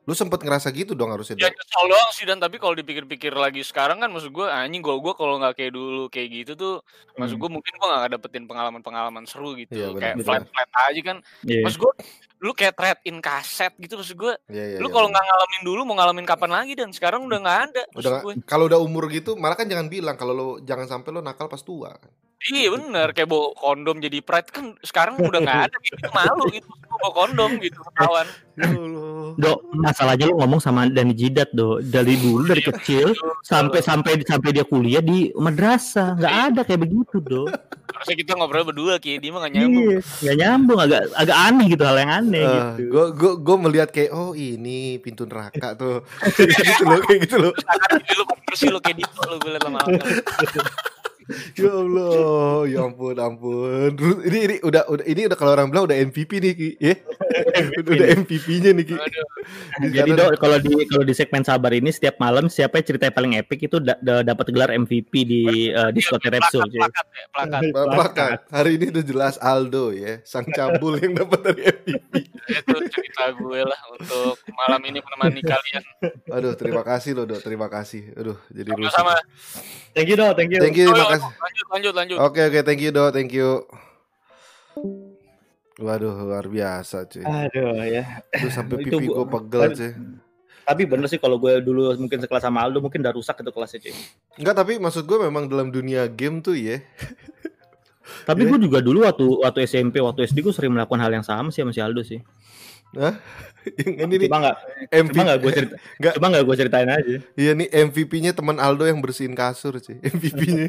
[0.08, 1.36] Lo sempet ngerasa gitu dong harusnya.
[1.36, 1.60] Ya Dok.
[1.60, 5.12] kesel doang sih dan tapi kalau dipikir-pikir lagi sekarang kan maksud gue anjing gue gue
[5.12, 6.74] kalau nggak kayak dulu kayak gitu tuh
[7.20, 10.24] maksud gue mungkin gue nggak dapetin pengalaman-pengalaman seru gitu Iya, benar, kayak benar.
[10.24, 11.60] flat flat aja kan Iya.
[11.60, 11.92] maksud gue
[12.40, 14.78] lu kayak trade in kaset gitu maksud gue Iya iya.
[14.80, 15.20] lu iya, kalau bener.
[15.20, 18.12] nggak ngalamin dulu mau ngalamin kapan lagi dan sekarang udah nggak ada udah
[18.48, 21.60] kalau udah umur gitu malah kan jangan bilang kalau lo jangan sampai lo nakal pas
[21.60, 22.08] tua kan.
[22.48, 24.48] Iya bener kayak bawa kondom jadi pride.
[24.48, 28.26] Kan sekarang udah nggak ada gitu malu gitu bawa kondom gitu ketahuan.
[28.56, 29.32] Ya Allah.
[29.36, 31.78] Dok, masalahnya lu ngomong sama Dani Jidat, Do.
[31.78, 37.20] Dari dulu dari kecil sampai sampai sampai dia kuliah di madrasah, nggak ada kayak begitu,
[37.20, 37.44] Do.
[37.90, 39.16] harusnya kita ngobrol berdua ki.
[39.16, 39.84] Dia mah nggak nyambung.
[39.86, 42.82] Iya, nggak nyambung, agak agak aneh gitu hal yang aneh Eh, gitu.
[42.90, 46.02] gue gue gue melihat kayak oh ini pintu neraka tuh.
[46.36, 47.52] Kayak gitu loh kayak gitu loh.
[47.54, 50.00] Jadi lu kayak gitu lu gue liat lama-lama
[51.54, 52.12] ya Allah
[52.66, 56.52] ya ampun ampun ini ini udah udah ini udah kalau orang bilang udah MVP nih
[56.52, 56.94] ki ya
[57.80, 58.96] udah, udah MVP-nya nih ki.
[59.80, 62.86] Di Jadi sana- Do, kalau di kalau di segmen sabar ini setiap malam siapa yang
[62.86, 66.66] cerita yang paling epic itu da- da- dapat gelar MVP di eh, Discord Repsol.
[66.66, 66.78] cuy.
[66.78, 68.38] plakat ya plakat Plakat.
[68.50, 72.12] Hari ini udah jelas Aldo ya, sang cabul yang dapat dari MVP.
[72.50, 75.82] itu cerita gue lah untuk malam ini menemani kalian
[76.28, 77.40] Aduh, terima kasih loh, Dok.
[77.40, 78.10] Terima kasih.
[78.14, 79.14] Aduh, jadi sama
[79.92, 80.30] Thank you, Do.
[80.32, 80.60] Thank you.
[80.60, 81.36] Thank you, terima Oh, kasih.
[81.36, 83.10] lanjut lanjut lanjut Oke, oke, thank you, Dok.
[83.10, 83.68] Thank you.
[85.76, 87.24] Waduh, luar biasa, cuy.
[87.24, 88.20] Aduh ya.
[88.30, 89.90] Tuh sampai Itu pipi gua- gue pegel, cuy.
[90.62, 93.80] Tapi bener sih kalau gue dulu mungkin sekelas sama Aldo mungkin udah rusak itu kelasnya
[93.80, 93.94] cuy.
[94.36, 96.80] Enggak, tapi maksud gue memang dalam dunia game tuh ya.
[98.20, 101.48] Tapi gue juga dulu waktu waktu SMP, waktu SD gue sering melakukan hal yang sama
[101.48, 102.18] sih sama si Aldo sih.
[103.86, 104.56] Yang ini nih Cuma nggak,
[104.90, 105.12] MVP.
[105.12, 106.12] cuma nggak gue cerita, Nggak.
[106.16, 107.16] cuma nggak gue ceritain aja.
[107.36, 110.00] Iya nih MVP-nya teman Aldo yang bersihin kasur, cuy.
[110.10, 110.66] MVP-nya.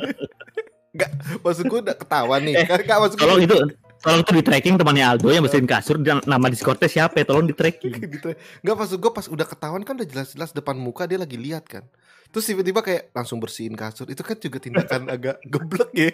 [0.92, 2.54] Enggak, maksud gue udah ketahuan nih.
[2.68, 3.56] Kan enggak maksud gue Tolong itu,
[4.04, 7.26] tolong tuh di tracking temannya Aldo yang bersihin kasur dan nama Discordnya siapa ya?
[7.32, 7.96] Tolong di tracking.
[8.20, 8.36] gitu.
[8.60, 11.88] Enggak maksud gue pas udah ketahuan kan udah jelas-jelas depan muka dia lagi lihat kan.
[12.32, 14.08] Terus tiba-tiba kayak langsung bersihin kasur.
[14.08, 16.12] Itu kan juga tindakan agak geblek ya.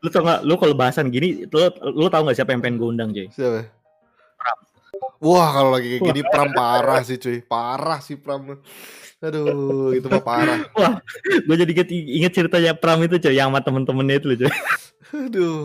[0.00, 0.40] Lu tau nggak?
[0.44, 1.58] Lu kalau bahasan gini, lu
[1.96, 3.28] lu tau nggak siapa yang pengen gue undang cuy?
[3.32, 3.76] Siapa?
[5.16, 7.40] Wah, kalau lagi kayak gini Pram parah sih cuy.
[7.44, 8.60] Parah sih Pram.
[9.26, 10.60] Aduh, itu mah parah.
[11.46, 14.50] gue jadi inget, inget ceritanya Pram itu cuy yang sama temen-temennya itu loh cuy.
[15.14, 15.62] Aduh.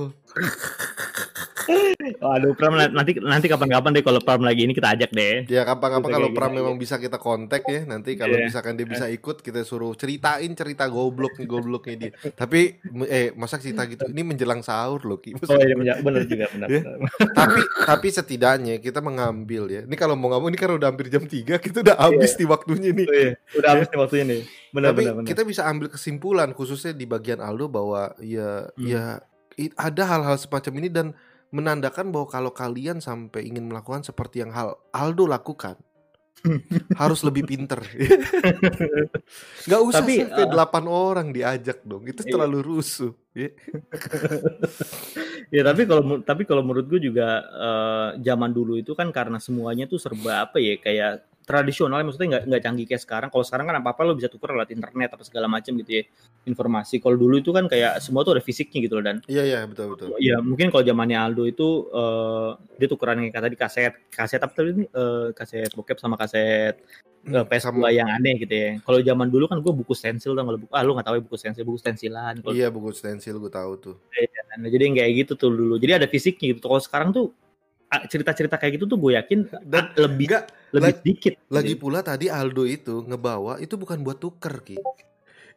[2.18, 5.46] Waduh, Pram nanti nanti kapan-kapan deh kalau Pram lagi ini kita ajak deh.
[5.48, 8.48] Ya kapan-kapan kalau Pram gitu memang bisa kita kontak ya nanti kalau Iya.
[8.48, 12.12] misalkan dia bisa ikut kita suruh ceritain cerita goblok nih gobloknya dia.
[12.32, 15.36] Tapi eh masa cerita gitu ini menjelang sahur loh Ki.
[15.42, 16.68] Oh iya bener juga benar.
[16.68, 16.82] Ya.
[16.82, 16.98] benar.
[17.34, 19.82] tapi tapi setidaknya kita mengambil ya.
[19.84, 22.90] Ini kalau mau ngomong ini kan udah hampir jam 3 kita udah habis di waktunya
[22.92, 23.06] nih.
[23.06, 23.32] Oh, iya.
[23.56, 24.42] Udah habis nih waktunya nih.
[24.72, 25.28] Benar Tapi benar benar.
[25.28, 28.88] kita bisa ambil kesimpulan khususnya di bagian Aldo bahwa ya Hmm.
[28.88, 29.04] ya
[29.76, 31.08] ada hal-hal semacam ini dan
[31.52, 35.76] menandakan bahwa kalau kalian sampai ingin melakukan seperti yang hal Aldo lakukan
[37.02, 37.78] harus lebih pinter.
[39.70, 42.08] Nggak usah Tapi, sampai uh, delapan orang diajak dong.
[42.10, 42.32] Itu Iya.
[42.34, 43.14] terlalu rusuh.
[43.38, 43.52] ya.
[45.52, 49.84] Ya tapi kalau tapi kalau menurut gue juga eh, zaman dulu itu kan karena semuanya
[49.84, 53.30] tuh serba apa ya kayak tradisional maksudnya nggak nggak canggih kayak sekarang.
[53.30, 56.04] Kalau sekarang kan apa apa lo bisa tuker lewat internet apa segala macam gitu ya
[56.46, 56.98] informasi.
[56.98, 59.94] Kalau dulu itu kan kayak semua tuh ada fisiknya gitu loh dan Iya iya betul
[59.94, 60.14] betul.
[60.18, 64.54] ya mungkin kalau zamannya Aldo itu eh, dia tukeran kayak kata di kaset kaset apa
[64.54, 66.76] tadi ini Eh, kaset bokep sama kaset
[67.22, 68.72] eh, PS2 Sama- yang aneh gitu ya.
[68.82, 71.24] Kalau zaman dulu kan gue buku stensil dong kalau buku ah lu nggak tahu ya
[71.24, 72.42] buku stensil buku stensilan.
[72.42, 73.96] Kalau Iya buku stensil gue tahu tuh.
[74.58, 75.80] Nah, jadi yang kayak gitu tuh dulu.
[75.80, 76.66] Jadi ada fisiknya gitu.
[76.66, 77.32] Kalau sekarang tuh
[78.08, 81.34] cerita-cerita kayak gitu tuh gue yakin Dan lebih enggak lebih lag- sedikit.
[81.52, 84.80] lagi pula tadi Aldo itu ngebawa itu bukan buat tuker Ki.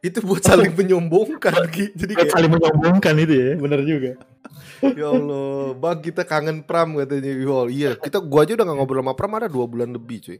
[0.03, 1.95] Itu buat saling menyombongkan Ki.
[1.95, 4.11] Jadi Kayak saling menyombongkan itu ya, benar juga.
[4.83, 7.31] Ya Allah, bang kita kangen Pram katanya.
[7.31, 10.37] Ya, iya, kita gua aja udah gak ngobrol sama Pram ada dua bulan lebih cuy.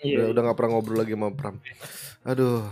[0.00, 0.14] Iya.
[0.14, 1.56] Udah, udah gak pernah ngobrol lagi sama Pram.
[2.22, 2.68] Aduh,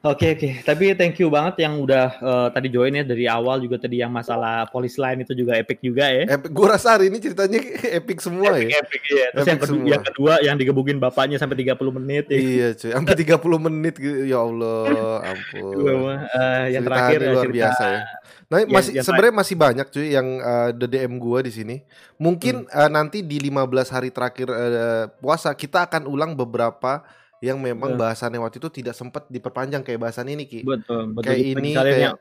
[0.00, 3.74] Oke oke, tapi thank you banget yang udah eh, tadi join ya dari awal juga
[3.74, 6.30] tadi yang masalah polis line itu juga epic juga ya.
[6.30, 6.54] epic.
[6.54, 7.58] Gua rasa hari ini ceritanya
[7.98, 8.78] epic semua Epic, ya.
[8.86, 9.26] epic ya.
[9.34, 9.90] Terus Epic yang kedua, semua.
[9.90, 12.38] yang kedua yang digebukin bapaknya sampai 30 menit ya.
[12.38, 14.18] Iya cuy, sampai 30 menit gitu.
[14.22, 14.82] Ya Allah,
[15.26, 15.74] ampun.
[15.74, 18.00] eh, yang Cerita terakhir eh, luar cerita biasa ya.
[18.46, 21.76] Nah, Yang- masih sebenarnya masih banyak cuy yang uh, the DM gua di sini.
[22.16, 22.78] Mungkin Hmm.
[22.78, 23.58] uh, nanti di 15
[23.90, 27.02] hari terakhir uh, puasa kita akan ulang beberapa
[27.44, 28.02] yang memang Betul.
[28.02, 30.60] bahasannya waktu itu tidak sempat diperpanjang kayak bahasan ini Ki.
[30.64, 31.24] betul betul.
[31.28, 32.16] Kayak Bagi ini kayak yang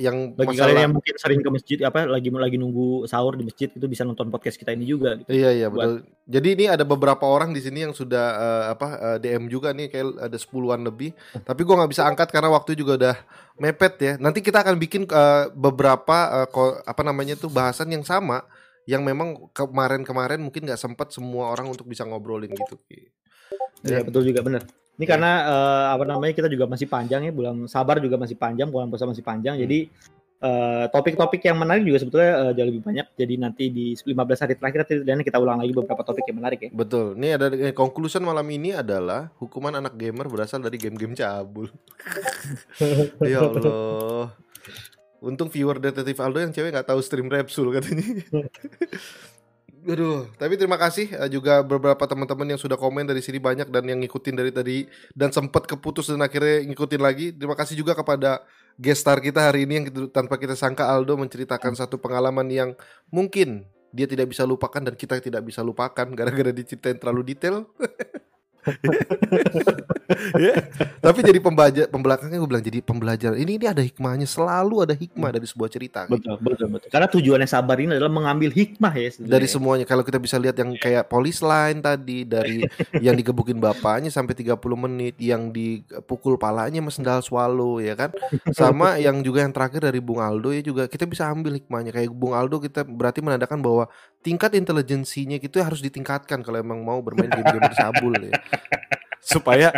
[0.00, 3.44] yang bagi masalah kalian yang mungkin sering ke masjid apa lagi lagi nunggu sahur di
[3.44, 5.28] masjid itu bisa nonton podcast kita ini juga gitu.
[5.28, 6.08] Iya iya buat- betul.
[6.24, 9.92] Jadi ini ada beberapa orang di sini yang sudah uh, apa uh, DM juga nih
[9.92, 11.12] kayak ada sepuluhan lebih.
[11.44, 13.16] Tapi gua nggak bisa angkat karena waktu juga udah
[13.60, 14.12] mepet ya.
[14.16, 18.40] Nanti kita akan bikin uh, beberapa uh, ko- apa namanya tuh bahasan yang sama
[18.88, 22.80] yang memang kemarin-kemarin mungkin nggak sempat semua orang untuk bisa ngobrolin gitu.
[22.88, 23.12] Ki.
[23.82, 24.04] Iya Ya.
[24.04, 24.62] betul juga benar.
[24.96, 25.10] Ini Ya.
[25.16, 28.92] karena eh, apa namanya kita juga masih panjang ya bulan sabar juga masih panjang bulan
[28.92, 29.56] puasa masih panjang.
[29.56, 29.64] Hmm.
[29.64, 29.78] Jadi
[30.40, 33.06] eh, topik-topik yang menarik juga sebetulnya eh, jauh lebih banyak.
[33.12, 36.60] Jadi nanti di 15 hari terakhir nanti dan kita ulang lagi beberapa topik yang menarik
[36.64, 36.70] ya.
[36.72, 37.16] Betul.
[37.16, 41.68] Ini ada eh, conclusion malam ini adalah hukuman anak gamer berasal dari game-game cabul.
[43.24, 44.32] ya Allah.
[45.20, 48.24] Untung viewer detektif Aldo yang cewek nggak tahu stream Repsul katanya.
[49.80, 53.84] Aduh, tapi terima kasih eh, juga beberapa teman-teman yang sudah komen dari sini banyak dan
[53.88, 54.84] yang ngikutin dari tadi
[55.16, 57.32] dan sempat keputus dan akhirnya ngikutin lagi.
[57.32, 58.44] Terima kasih juga kepada
[58.76, 62.76] guest star kita hari ini yang tanpa kita sangka Aldo menceritakan satu pengalaman yang
[63.08, 67.64] mungkin dia tidak bisa lupakan dan kita tidak bisa lupakan gara-gara diceritain terlalu detail.
[70.36, 70.66] Ya,
[70.98, 73.38] Tapi jadi pembelajar pembelakangnya gue bilang jadi pembelajaran.
[73.38, 76.10] Ini ini ada hikmahnya, selalu ada hikmah dari sebuah cerita.
[76.10, 76.88] Betul, betul, betul.
[76.90, 79.08] Karena tujuannya sabar ini adalah mengambil hikmah ya.
[79.14, 79.32] sebenarnya.
[79.38, 82.66] Dari semuanya kalau kita bisa lihat yang kayak polis line tadi dari
[83.06, 88.10] yang digebukin bapaknya sampai 30 menit, yang dipukul palanya sama sendal swallow ya kan.
[88.50, 92.10] Sama yang juga yang terakhir dari Bung Aldo ya juga kita bisa ambil hikmahnya kayak
[92.10, 93.86] Bung Aldo kita berarti menandakan bahwa
[94.20, 98.36] tingkat intelijensinya itu harus ditingkatkan kalau emang mau bermain game-game bersabul ya.
[99.22, 99.74] Supaya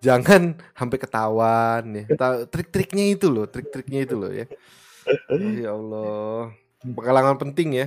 [0.00, 2.04] jangan sampai ketahuan ya.
[2.46, 4.46] Trik-triknya itu loh, trik-triknya itu loh ya.
[5.38, 6.52] Ya Allah.
[6.82, 7.86] Pengalaman penting ya.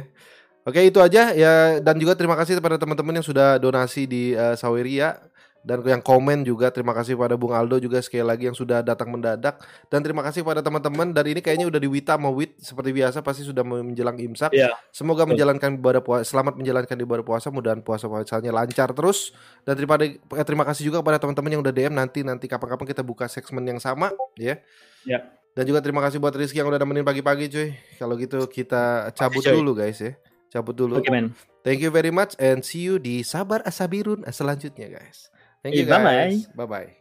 [0.68, 4.54] Oke itu aja ya dan juga terima kasih kepada teman-teman yang sudah donasi di eh,
[4.60, 5.18] Saweria
[5.60, 9.12] dan yang komen juga terima kasih kepada Bung Aldo juga sekali lagi yang sudah datang
[9.12, 9.60] mendadak
[9.92, 13.20] dan terima kasih kepada teman-teman dan ini kayaknya udah di Wita sama Wit seperti biasa
[13.20, 14.56] pasti sudah menjelang imsak.
[14.56, 14.72] Iya.
[14.96, 15.36] Semoga Betul.
[15.36, 19.36] menjalankan ibadah puasa selamat menjalankan ibadah puasa mudahan puasa puasanya lancar terus
[19.68, 23.04] dan terima eh, terima kasih juga kepada teman-teman yang udah DM nanti nanti kapan-kapan kita
[23.04, 24.64] buka segmen yang sama ya.
[25.04, 25.28] Ya.
[25.58, 27.76] Dan juga terima kasih buat Rizky yang udah nemenin pagi-pagi cuy.
[28.00, 29.52] Kalau gitu kita cabut cuy.
[29.52, 30.16] dulu guys ya.
[30.50, 31.04] Cabut dulu.
[31.10, 31.36] Men.
[31.62, 35.28] Thank you very much and see you di Sabar Asabirun selanjutnya guys.
[35.64, 36.04] Thank you Eh, bye-bye.
[36.04, 36.48] guys.
[36.48, 36.99] Bye bye.